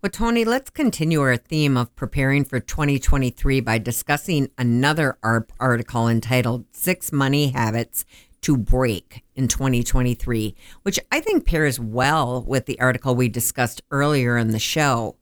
Well, 0.00 0.10
Tony, 0.10 0.44
let's 0.44 0.70
continue 0.70 1.20
our 1.22 1.36
theme 1.36 1.76
of 1.76 1.96
preparing 1.96 2.44
for 2.44 2.60
2023 2.60 3.58
by 3.58 3.78
discussing 3.78 4.48
another 4.56 5.18
article 5.24 6.06
entitled 6.06 6.66
Six 6.70 7.10
Money 7.10 7.48
Habits 7.48 8.04
to 8.42 8.56
Break 8.56 9.24
in 9.34 9.48
2023, 9.48 10.54
which 10.82 11.00
I 11.10 11.18
think 11.18 11.44
pairs 11.44 11.80
well 11.80 12.44
with 12.46 12.66
the 12.66 12.78
article 12.78 13.16
we 13.16 13.28
discussed 13.28 13.82
earlier 13.90 14.36
in 14.36 14.52
the 14.52 14.60
show. 14.60 15.16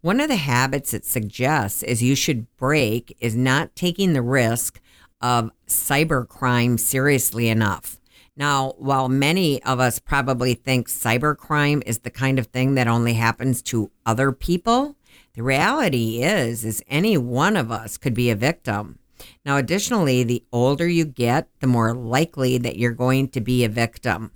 One 0.00 0.20
of 0.20 0.28
the 0.28 0.36
habits 0.36 0.94
it 0.94 1.04
suggests 1.04 1.82
is 1.82 2.00
you 2.00 2.14
should 2.14 2.46
break 2.56 3.16
is 3.18 3.34
not 3.34 3.74
taking 3.74 4.12
the 4.12 4.22
risk 4.22 4.80
of 5.20 5.50
cybercrime 5.66 6.78
seriously 6.78 7.48
enough. 7.48 7.99
Now, 8.40 8.72
while 8.78 9.10
many 9.10 9.62
of 9.64 9.80
us 9.80 9.98
probably 9.98 10.54
think 10.54 10.88
cybercrime 10.88 11.82
is 11.84 11.98
the 11.98 12.10
kind 12.10 12.38
of 12.38 12.46
thing 12.46 12.74
that 12.74 12.88
only 12.88 13.12
happens 13.12 13.60
to 13.64 13.90
other 14.06 14.32
people, 14.32 14.96
the 15.34 15.42
reality 15.42 16.22
is 16.22 16.64
is 16.64 16.82
any 16.88 17.18
one 17.18 17.54
of 17.54 17.70
us 17.70 17.98
could 17.98 18.14
be 18.14 18.30
a 18.30 18.34
victim. 18.34 18.98
Now, 19.44 19.58
additionally, 19.58 20.24
the 20.24 20.42
older 20.54 20.88
you 20.88 21.04
get, 21.04 21.48
the 21.60 21.66
more 21.66 21.92
likely 21.92 22.56
that 22.56 22.78
you're 22.78 22.92
going 22.92 23.28
to 23.28 23.42
be 23.42 23.62
a 23.62 23.68
victim. 23.68 24.30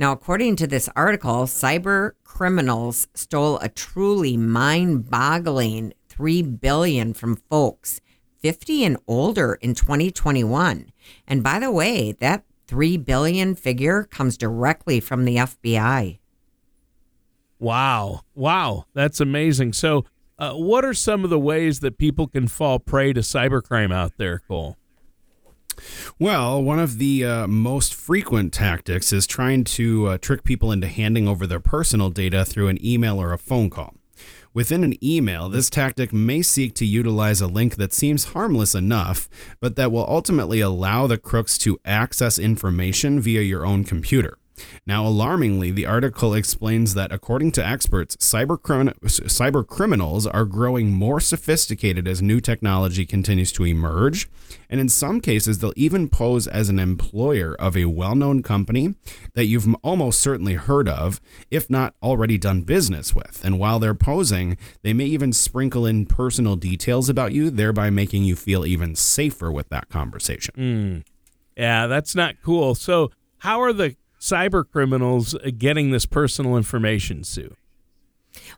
Now, 0.00 0.10
according 0.10 0.56
to 0.56 0.66
this 0.66 0.88
article, 0.96 1.44
cyber 1.44 2.14
criminals 2.24 3.06
stole 3.14 3.60
a 3.60 3.68
truly 3.68 4.36
mind-boggling 4.36 5.92
3 6.08 6.42
billion 6.42 7.14
from 7.14 7.36
folks 7.36 8.00
50 8.40 8.84
and 8.84 8.96
older 9.06 9.54
in 9.60 9.74
2021. 9.74 10.90
And 11.28 11.44
by 11.44 11.60
the 11.60 11.70
way, 11.70 12.10
that 12.18 12.42
3 12.66 12.96
billion 12.98 13.54
figure 13.54 14.04
comes 14.04 14.36
directly 14.36 15.00
from 15.00 15.24
the 15.24 15.36
FBI. 15.36 16.18
Wow. 17.58 18.20
Wow. 18.34 18.86
That's 18.94 19.20
amazing. 19.20 19.72
So, 19.72 20.04
uh, 20.38 20.54
what 20.54 20.84
are 20.84 20.94
some 20.94 21.24
of 21.24 21.30
the 21.30 21.38
ways 21.38 21.80
that 21.80 21.96
people 21.96 22.26
can 22.26 22.48
fall 22.48 22.78
prey 22.78 23.12
to 23.12 23.20
cybercrime 23.20 23.92
out 23.92 24.12
there, 24.16 24.40
Cole? 24.48 24.76
Well, 26.18 26.62
one 26.62 26.78
of 26.78 26.98
the 26.98 27.24
uh, 27.24 27.46
most 27.46 27.94
frequent 27.94 28.52
tactics 28.52 29.12
is 29.12 29.26
trying 29.26 29.64
to 29.64 30.06
uh, 30.06 30.18
trick 30.18 30.44
people 30.44 30.72
into 30.72 30.86
handing 30.86 31.28
over 31.28 31.46
their 31.46 31.60
personal 31.60 32.10
data 32.10 32.44
through 32.44 32.68
an 32.68 32.84
email 32.84 33.20
or 33.20 33.32
a 33.32 33.38
phone 33.38 33.70
call. 33.70 33.94
Within 34.54 34.84
an 34.84 34.94
email, 35.04 35.48
this 35.48 35.68
tactic 35.68 36.12
may 36.12 36.40
seek 36.40 36.74
to 36.76 36.86
utilize 36.86 37.40
a 37.40 37.48
link 37.48 37.74
that 37.74 37.92
seems 37.92 38.26
harmless 38.26 38.72
enough, 38.72 39.28
but 39.58 39.74
that 39.74 39.90
will 39.90 40.06
ultimately 40.08 40.60
allow 40.60 41.08
the 41.08 41.18
crooks 41.18 41.58
to 41.58 41.80
access 41.84 42.38
information 42.38 43.20
via 43.20 43.40
your 43.40 43.66
own 43.66 43.82
computer. 43.82 44.38
Now, 44.86 45.06
alarmingly, 45.06 45.70
the 45.70 45.86
article 45.86 46.34
explains 46.34 46.94
that 46.94 47.12
according 47.12 47.52
to 47.52 47.66
experts, 47.66 48.16
cyber, 48.16 49.66
criminals 49.66 50.26
are 50.26 50.44
growing 50.44 50.92
more 50.92 51.20
sophisticated 51.20 52.06
as 52.06 52.22
new 52.22 52.40
technology 52.40 53.06
continues 53.06 53.52
to 53.52 53.64
emerge. 53.64 54.28
And 54.68 54.80
in 54.80 54.88
some 54.88 55.20
cases, 55.20 55.58
they'll 55.58 55.72
even 55.76 56.08
pose 56.08 56.46
as 56.46 56.68
an 56.68 56.78
employer 56.78 57.54
of 57.54 57.76
a 57.76 57.84
well 57.86 58.14
known 58.14 58.42
company 58.42 58.94
that 59.34 59.46
you've 59.46 59.72
almost 59.82 60.20
certainly 60.20 60.54
heard 60.54 60.88
of, 60.88 61.20
if 61.50 61.70
not 61.70 61.94
already 62.02 62.38
done 62.38 62.62
business 62.62 63.14
with. 63.14 63.44
And 63.44 63.58
while 63.58 63.78
they're 63.78 63.94
posing, 63.94 64.56
they 64.82 64.92
may 64.92 65.06
even 65.06 65.32
sprinkle 65.32 65.86
in 65.86 66.06
personal 66.06 66.56
details 66.56 67.08
about 67.08 67.32
you, 67.32 67.50
thereby 67.50 67.90
making 67.90 68.24
you 68.24 68.36
feel 68.36 68.66
even 68.66 68.94
safer 68.94 69.50
with 69.50 69.68
that 69.68 69.88
conversation. 69.88 70.54
Mm. 70.56 71.04
Yeah, 71.56 71.86
that's 71.86 72.14
not 72.14 72.36
cool. 72.42 72.74
So, 72.74 73.10
how 73.38 73.60
are 73.60 73.72
the 73.72 73.96
cyber 74.24 74.64
criminals 74.66 75.36
getting 75.58 75.90
this 75.90 76.06
personal 76.06 76.56
information, 76.56 77.22
Sue? 77.24 77.54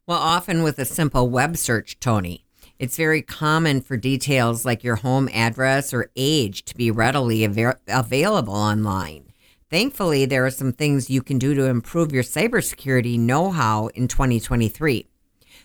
Well, 0.06 0.18
often 0.18 0.62
with 0.62 0.78
a 0.78 0.84
simple 0.84 1.28
web 1.28 1.56
search, 1.56 1.98
Tony. 1.98 2.44
It's 2.78 2.96
very 2.96 3.20
common 3.20 3.80
for 3.80 3.96
details 3.96 4.64
like 4.64 4.84
your 4.84 4.96
home 4.96 5.28
address 5.32 5.92
or 5.92 6.10
age 6.14 6.64
to 6.66 6.76
be 6.76 6.90
readily 6.90 7.44
av- 7.44 7.80
available 7.88 8.54
online. 8.54 9.32
Thankfully, 9.68 10.24
there 10.24 10.46
are 10.46 10.50
some 10.50 10.72
things 10.72 11.10
you 11.10 11.22
can 11.22 11.38
do 11.38 11.52
to 11.54 11.64
improve 11.64 12.12
your 12.12 12.22
cybersecurity 12.22 13.18
know 13.18 13.50
how 13.50 13.88
in 13.88 14.06
2023. 14.06 15.08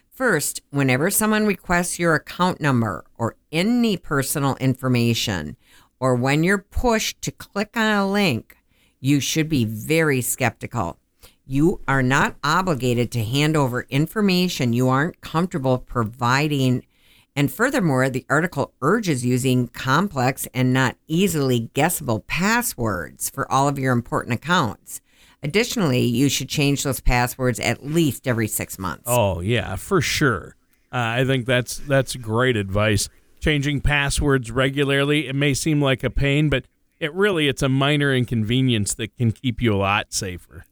First, 0.10 0.62
whenever 0.72 1.12
someone 1.12 1.46
requests 1.46 2.00
your 2.00 2.16
account 2.16 2.60
number 2.60 3.06
or 3.18 3.36
any 3.52 3.98
personal 3.98 4.56
information, 4.56 5.58
or 6.00 6.16
when 6.16 6.44
you're 6.44 6.58
pushed 6.58 7.22
to 7.22 7.32
click 7.32 7.72
on 7.76 7.94
a 7.94 8.10
link, 8.10 8.58
you 9.02 9.20
should 9.20 9.50
be 9.50 9.66
very 9.66 10.22
skeptical. 10.22 10.98
You 11.46 11.82
are 11.88 12.04
not 12.04 12.38
obligated 12.44 13.12
to 13.12 13.24
hand 13.26 13.58
over 13.58 13.86
information 13.90 14.72
you 14.72 14.88
aren't 14.88 15.20
comfortable 15.20 15.80
providing. 15.80 16.86
And 17.36 17.52
furthermore, 17.52 18.10
the 18.10 18.26
article 18.30 18.74
urges 18.82 19.26
using 19.26 19.68
complex 19.68 20.48
and 20.54 20.72
not 20.72 20.96
easily 21.08 21.72
guessable 21.74 22.22
passwords 22.22 23.30
for 23.30 23.52
all 23.52 23.68
of 23.68 23.80
your 23.80 23.92
important 23.92 24.36
accounts. 24.36 25.02
Additionally, 25.44 26.02
you 26.02 26.30
should 26.30 26.48
change 26.48 26.84
those 26.84 27.00
passwords 27.00 27.60
at 27.60 27.86
least 27.86 28.28
every 28.28 28.48
six 28.48 28.78
months. 28.78 29.04
Oh 29.08 29.40
yeah, 29.40 29.76
for 29.76 30.00
sure. 30.00 30.56
Uh, 30.94 30.98
I 31.20 31.26
think 31.26 31.46
that's 31.46 31.78
that's 31.80 32.16
great 32.16 32.56
advice. 32.56 33.10
Changing 33.40 33.82
passwords 33.82 34.52
regularly. 34.52 35.28
It 35.28 35.36
may 35.36 35.56
seem 35.56 35.82
like 35.82 36.04
a 36.04 36.12
pain, 36.12 36.50
but 36.50 36.66
it 37.02 37.14
really 37.14 37.50
it's 37.50 37.64
a 37.64 37.68
minor 37.68 38.14
inconvenience 38.14 38.94
that 38.94 39.18
can 39.18 39.34
keep 39.34 39.62
you 39.62 39.74
a 39.74 39.76
lot 39.76 40.14
safer. 40.14 40.64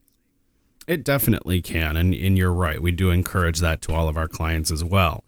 It 0.88 1.04
definitely 1.04 1.62
can, 1.62 1.98
and, 1.98 2.14
and 2.14 2.38
you're 2.38 2.54
right. 2.54 2.82
We 2.82 2.92
do 2.92 3.10
encourage 3.10 3.60
that 3.60 3.82
to 3.84 3.94
all 3.94 4.08
of 4.08 4.16
our 4.16 4.28
clients 4.28 4.72
as 4.72 4.84
well. 4.84 5.24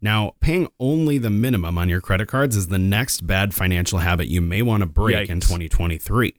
Now, 0.00 0.32
paying 0.40 0.68
only 0.78 1.18
the 1.18 1.30
minimum 1.30 1.78
on 1.78 1.88
your 1.88 2.00
credit 2.00 2.28
cards 2.28 2.56
is 2.56 2.68
the 2.68 2.78
next 2.78 3.26
bad 3.26 3.54
financial 3.54 4.00
habit 4.00 4.28
you 4.28 4.40
may 4.40 4.62
want 4.62 4.82
to 4.82 4.86
break 4.86 5.28
Yikes. 5.28 5.30
in 5.30 5.40
2023. 5.40 6.34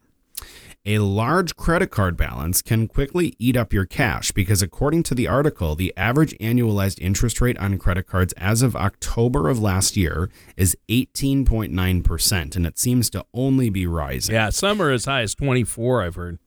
A 0.86 1.00
large 1.00 1.58
credit 1.58 1.92
card 1.92 2.16
balance 2.16 2.62
can 2.62 2.88
quickly 2.88 3.36
eat 3.38 3.58
up 3.58 3.74
your 3.74 3.86
cash 3.86 4.32
because, 4.32 4.62
according 4.62 5.04
to 5.04 5.14
the 5.14 5.28
article, 5.28 5.76
the 5.76 5.94
average 5.98 6.34
annualized 6.40 7.02
interest 7.02 7.42
rate 7.42 7.58
on 7.58 7.78
credit 7.78 8.08
cards 8.08 8.34
as 8.38 8.62
of 8.62 8.78
October 8.78 9.50
of 9.50 9.60
last 9.60 9.98
year 9.98 10.30
is 10.56 10.78
18.9%, 10.88 12.56
and 12.56 12.66
it 12.66 12.80
seems 12.80 13.10
to 13.10 13.26
only 13.34 13.70
be 13.70 13.86
rising. 13.86 14.34
Yeah, 14.34 14.52
some 14.52 14.82
are 14.82 14.90
as 14.90 15.04
high 15.04 15.22
as 15.22 15.36
24, 15.36 16.02
I've 16.02 16.16
heard. 16.16 16.40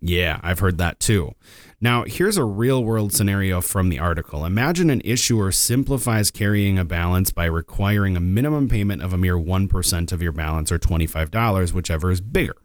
Yeah, 0.00 0.40
I've 0.42 0.60
heard 0.60 0.78
that 0.78 0.98
too. 0.98 1.34
Now, 1.78 2.04
here's 2.04 2.38
a 2.38 2.44
real 2.44 2.82
world 2.82 3.12
scenario 3.12 3.60
from 3.60 3.90
the 3.90 3.98
article. 3.98 4.46
Imagine 4.46 4.88
an 4.88 5.02
issuer 5.04 5.52
simplifies 5.52 6.30
carrying 6.30 6.78
a 6.78 6.84
balance 6.86 7.32
by 7.32 7.44
requiring 7.44 8.16
a 8.16 8.20
minimum 8.20 8.68
payment 8.68 9.02
of 9.02 9.12
a 9.12 9.18
mere 9.18 9.36
1% 9.36 10.12
of 10.12 10.22
your 10.22 10.32
balance 10.32 10.72
or 10.72 10.78
$25, 10.78 11.72
whichever 11.74 12.10
is 12.10 12.22
bigger. 12.22 12.56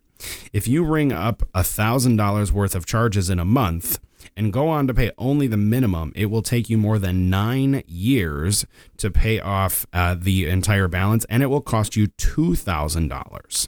If 0.51 0.67
you 0.67 0.83
ring 0.83 1.11
up 1.11 1.43
$1,000 1.53 2.51
worth 2.51 2.75
of 2.75 2.85
charges 2.85 3.29
in 3.29 3.39
a 3.39 3.45
month 3.45 3.99
and 4.35 4.53
go 4.53 4.69
on 4.69 4.87
to 4.87 4.93
pay 4.93 5.11
only 5.17 5.47
the 5.47 5.57
minimum, 5.57 6.11
it 6.15 6.27
will 6.27 6.41
take 6.41 6.69
you 6.69 6.77
more 6.77 6.99
than 6.99 7.29
nine 7.29 7.83
years 7.85 8.65
to 8.97 9.11
pay 9.11 9.39
off 9.39 9.85
uh, 9.93 10.15
the 10.17 10.47
entire 10.47 10.87
balance 10.87 11.25
and 11.29 11.43
it 11.43 11.47
will 11.47 11.61
cost 11.61 11.95
you 11.95 12.07
$2,000. 12.07 13.67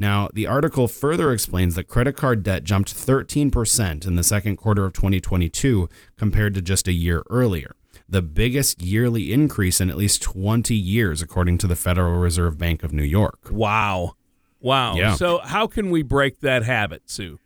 Now, 0.00 0.28
the 0.32 0.46
article 0.46 0.86
further 0.86 1.32
explains 1.32 1.74
that 1.74 1.88
credit 1.88 2.16
card 2.16 2.44
debt 2.44 2.62
jumped 2.62 2.94
13% 2.94 4.06
in 4.06 4.14
the 4.14 4.22
second 4.22 4.56
quarter 4.56 4.84
of 4.84 4.92
2022 4.92 5.88
compared 6.16 6.54
to 6.54 6.62
just 6.62 6.86
a 6.86 6.92
year 6.92 7.24
earlier, 7.28 7.74
the 8.08 8.22
biggest 8.22 8.80
yearly 8.80 9.32
increase 9.32 9.80
in 9.80 9.90
at 9.90 9.96
least 9.96 10.22
20 10.22 10.72
years, 10.72 11.20
according 11.20 11.58
to 11.58 11.66
the 11.66 11.74
Federal 11.74 12.14
Reserve 12.20 12.56
Bank 12.56 12.84
of 12.84 12.92
New 12.92 13.02
York. 13.02 13.48
Wow. 13.50 14.14
Wow. 14.60 14.94
Yeah. 14.96 15.14
So, 15.14 15.38
how 15.38 15.66
can 15.66 15.90
we 15.90 16.02
break 16.02 16.40
that 16.40 16.64
habit, 16.64 17.02
Sue? 17.06 17.38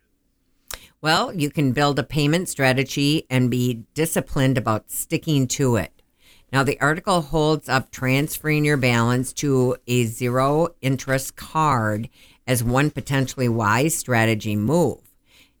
Well, 1.01 1.33
you 1.33 1.49
can 1.49 1.73
build 1.73 1.99
a 1.99 2.03
payment 2.03 2.47
strategy 2.47 3.25
and 3.29 3.51
be 3.51 3.83
disciplined 3.93 4.57
about 4.57 4.89
sticking 4.89 5.47
to 5.49 5.75
it. 5.75 6.01
Now, 6.53 6.63
the 6.63 6.79
article 6.79 7.21
holds 7.21 7.67
up 7.67 7.91
transferring 7.91 8.63
your 8.63 8.77
balance 8.77 9.33
to 9.33 9.75
a 9.87 10.05
zero 10.05 10.69
interest 10.81 11.35
card 11.35 12.09
as 12.47 12.63
one 12.63 12.89
potentially 12.91 13.49
wise 13.49 13.95
strategy 13.95 14.55
move. 14.55 14.99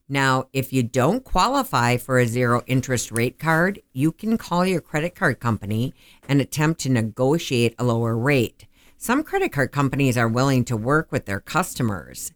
Now, 0.07 0.49
if 0.53 0.71
you 0.71 0.83
don't 0.83 1.23
qualify 1.23 1.97
for 1.97 2.19
a 2.19 2.27
zero 2.27 2.61
interest 2.67 3.11
rate 3.11 3.39
card, 3.39 3.81
you 3.93 4.11
can 4.11 4.37
call 4.37 4.65
your 4.65 4.81
credit 4.81 5.15
card 5.15 5.39
company 5.39 5.93
and 6.29 6.39
attempt 6.39 6.81
to 6.81 6.89
negotiate 6.89 7.73
a 7.79 7.83
lower 7.83 8.15
rate. 8.15 8.67
Some 9.03 9.21
credit 9.21 9.51
card 9.51 9.73
companies 9.73 10.17
are 10.17 10.29
willing 10.29 10.63
to 10.63 10.77
work 10.77 11.11
with 11.11 11.25
their 11.25 11.41
customers. 11.41 12.31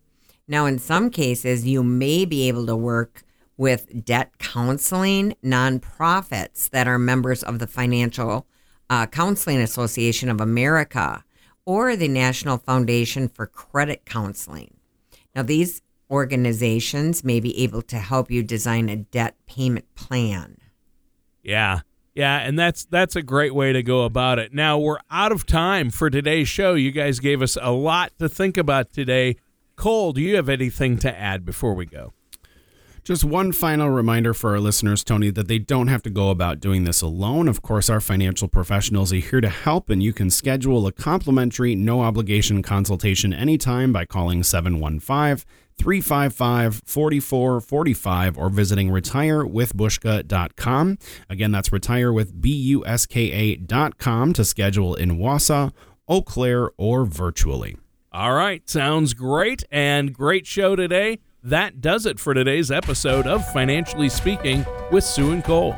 Now, 0.49 0.65
in 0.65 0.79
some 0.79 1.09
cases, 1.09 1.65
you 1.65 1.81
may 1.81 2.25
be 2.25 2.49
able 2.49 2.65
to 2.65 2.75
work 2.75 3.23
with 3.55 4.03
debt 4.03 4.37
counseling 4.37 5.37
nonprofits 5.41 6.69
that 6.71 6.85
are 6.85 6.99
members 6.99 7.41
of 7.41 7.59
the 7.59 7.67
Financial 7.67 8.45
uh, 8.89 9.05
Counseling 9.05 9.59
Association 9.59 10.27
of 10.27 10.41
America 10.41 11.23
or 11.65 11.95
the 11.95 12.09
National 12.09 12.57
Foundation 12.57 13.29
for 13.29 13.47
Credit 13.47 14.03
Counseling. 14.03 14.73
Now, 15.33 15.43
these 15.43 15.81
organizations 16.11 17.23
may 17.23 17.39
be 17.39 17.57
able 17.63 17.81
to 17.83 17.97
help 17.97 18.29
you 18.29 18.43
design 18.43 18.89
a 18.89 18.97
debt 18.97 19.37
payment 19.47 19.95
plan. 19.95 20.57
Yeah. 21.41 21.79
Yeah, 22.17 22.39
and 22.39 22.57
that's 22.57 22.83
that's 22.85 23.15
a 23.15 23.21
great 23.21 23.53
way 23.53 23.73
to 23.73 23.83
go 23.83 24.03
about 24.03 24.39
it. 24.39 24.51
Now 24.51 24.79
we're 24.79 24.97
out 25.11 25.31
of 25.31 25.45
time 25.45 25.91
for 25.91 26.09
today's 26.09 26.47
show. 26.47 26.73
You 26.73 26.89
guys 26.89 27.19
gave 27.19 27.43
us 27.43 27.59
a 27.61 27.71
lot 27.71 28.11
to 28.17 28.27
think 28.27 28.57
about 28.57 28.91
today. 28.91 29.35
Cole, 29.75 30.13
do 30.13 30.21
you 30.21 30.35
have 30.37 30.49
anything 30.49 30.97
to 30.97 31.15
add 31.15 31.45
before 31.45 31.75
we 31.75 31.85
go? 31.85 32.13
Just 33.03 33.23
one 33.23 33.51
final 33.51 33.91
reminder 33.91 34.33
for 34.33 34.49
our 34.49 34.59
listeners, 34.59 35.03
Tony, 35.03 35.29
that 35.29 35.47
they 35.47 35.59
don't 35.59 35.89
have 35.89 36.01
to 36.01 36.09
go 36.09 36.31
about 36.31 36.59
doing 36.59 36.85
this 36.85 37.03
alone. 37.03 37.47
Of 37.47 37.61
course, 37.61 37.87
our 37.87 38.01
financial 38.01 38.47
professionals 38.47 39.13
are 39.13 39.17
here 39.17 39.39
to 39.39 39.49
help, 39.49 39.91
and 39.91 40.01
you 40.01 40.11
can 40.11 40.31
schedule 40.31 40.87
a 40.87 40.91
complimentary, 40.91 41.75
no 41.75 42.01
obligation 42.01 42.63
consultation 42.63 43.31
anytime 43.31 43.93
by 43.93 44.05
calling 44.05 44.41
715 44.41 45.45
355 45.77 46.81
4445 46.85 48.37
or 48.37 48.49
visiting 48.49 48.89
retirewithbuska.com. 48.89 50.97
Again, 51.29 51.51
that's 51.51 51.69
retirewithbuska.com 51.69 54.33
to 54.33 54.45
schedule 54.45 54.95
in 54.95 55.17
Wausau, 55.17 55.71
Eau 56.07 56.21
Claire, 56.21 56.69
or 56.77 57.05
virtually. 57.05 57.77
All 58.11 58.33
right, 58.33 58.67
sounds 58.69 59.13
great 59.13 59.63
and 59.71 60.13
great 60.13 60.45
show 60.47 60.75
today. 60.75 61.19
That 61.43 61.81
does 61.81 62.05
it 62.05 62.19
for 62.19 62.33
today's 62.33 62.71
episode 62.71 63.27
of 63.27 63.45
Financially 63.53 64.09
Speaking 64.09 64.65
with 64.91 65.03
Sue 65.03 65.31
and 65.31 65.43
Cole. 65.43 65.75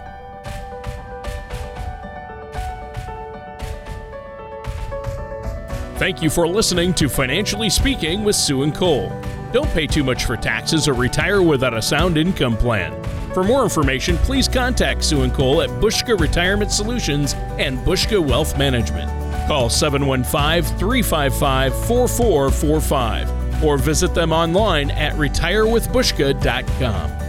Thank 5.98 6.22
you 6.22 6.30
for 6.30 6.48
listening 6.48 6.94
to 6.94 7.10
Financially 7.10 7.70
Speaking 7.70 8.24
with 8.24 8.38
Sue 8.38 8.64
and 8.64 8.74
Cole. 8.74 9.12
Don't 9.52 9.70
pay 9.72 9.88
too 9.88 10.04
much 10.04 10.26
for 10.26 10.38
taxes 10.38 10.88
or 10.88 10.94
retire 10.94 11.42
without 11.42 11.74
a 11.74 11.82
sound 11.82 12.18
income 12.18 12.56
plan. 12.56 12.94
For 13.34 13.44
more 13.44 13.64
information, 13.64 14.18
please 14.18 14.48
contact 14.48 15.04
Sue 15.04 15.22
and 15.22 15.34
Cole 15.34 15.62
at 15.62 15.70
Buska 15.70 16.20
Retirement 16.20 16.72
Solutions 16.72 17.34
and 17.58 17.78
Buska 17.80 18.20
Wealth 18.20 18.58
Management. 18.58 19.10
Call 19.48 19.70
715 19.70 20.78
355 20.78 21.86
4445 21.86 23.64
or 23.64 23.78
visit 23.78 24.14
them 24.14 24.32
online 24.32 24.92
at 24.92 25.14
retirewithbuska.com. 25.14 27.29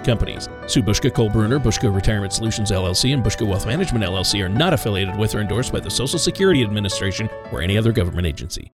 companies. 0.03 0.49
Sue 0.67 0.83
Buska, 0.83 1.11
Cole 1.13 1.29
Bruner, 1.29 1.59
Buska 1.59 1.93
Retirement 1.93 2.33
Solutions 2.33 2.69
LLC, 2.69 3.13
and 3.13 3.23
Buska 3.23 3.47
Wealth 3.47 3.65
Management 3.65 4.05
LLC 4.05 4.43
are 4.43 4.49
not 4.49 4.73
affiliated 4.73 5.15
with 5.17 5.33
or 5.33 5.39
endorsed 5.39 5.71
by 5.71 5.79
the 5.79 5.89
Social 5.89 6.19
Security 6.19 6.61
Administration 6.61 7.29
or 7.51 7.61
any 7.61 7.77
other 7.77 7.91
government 7.91 8.27
agency. 8.27 8.69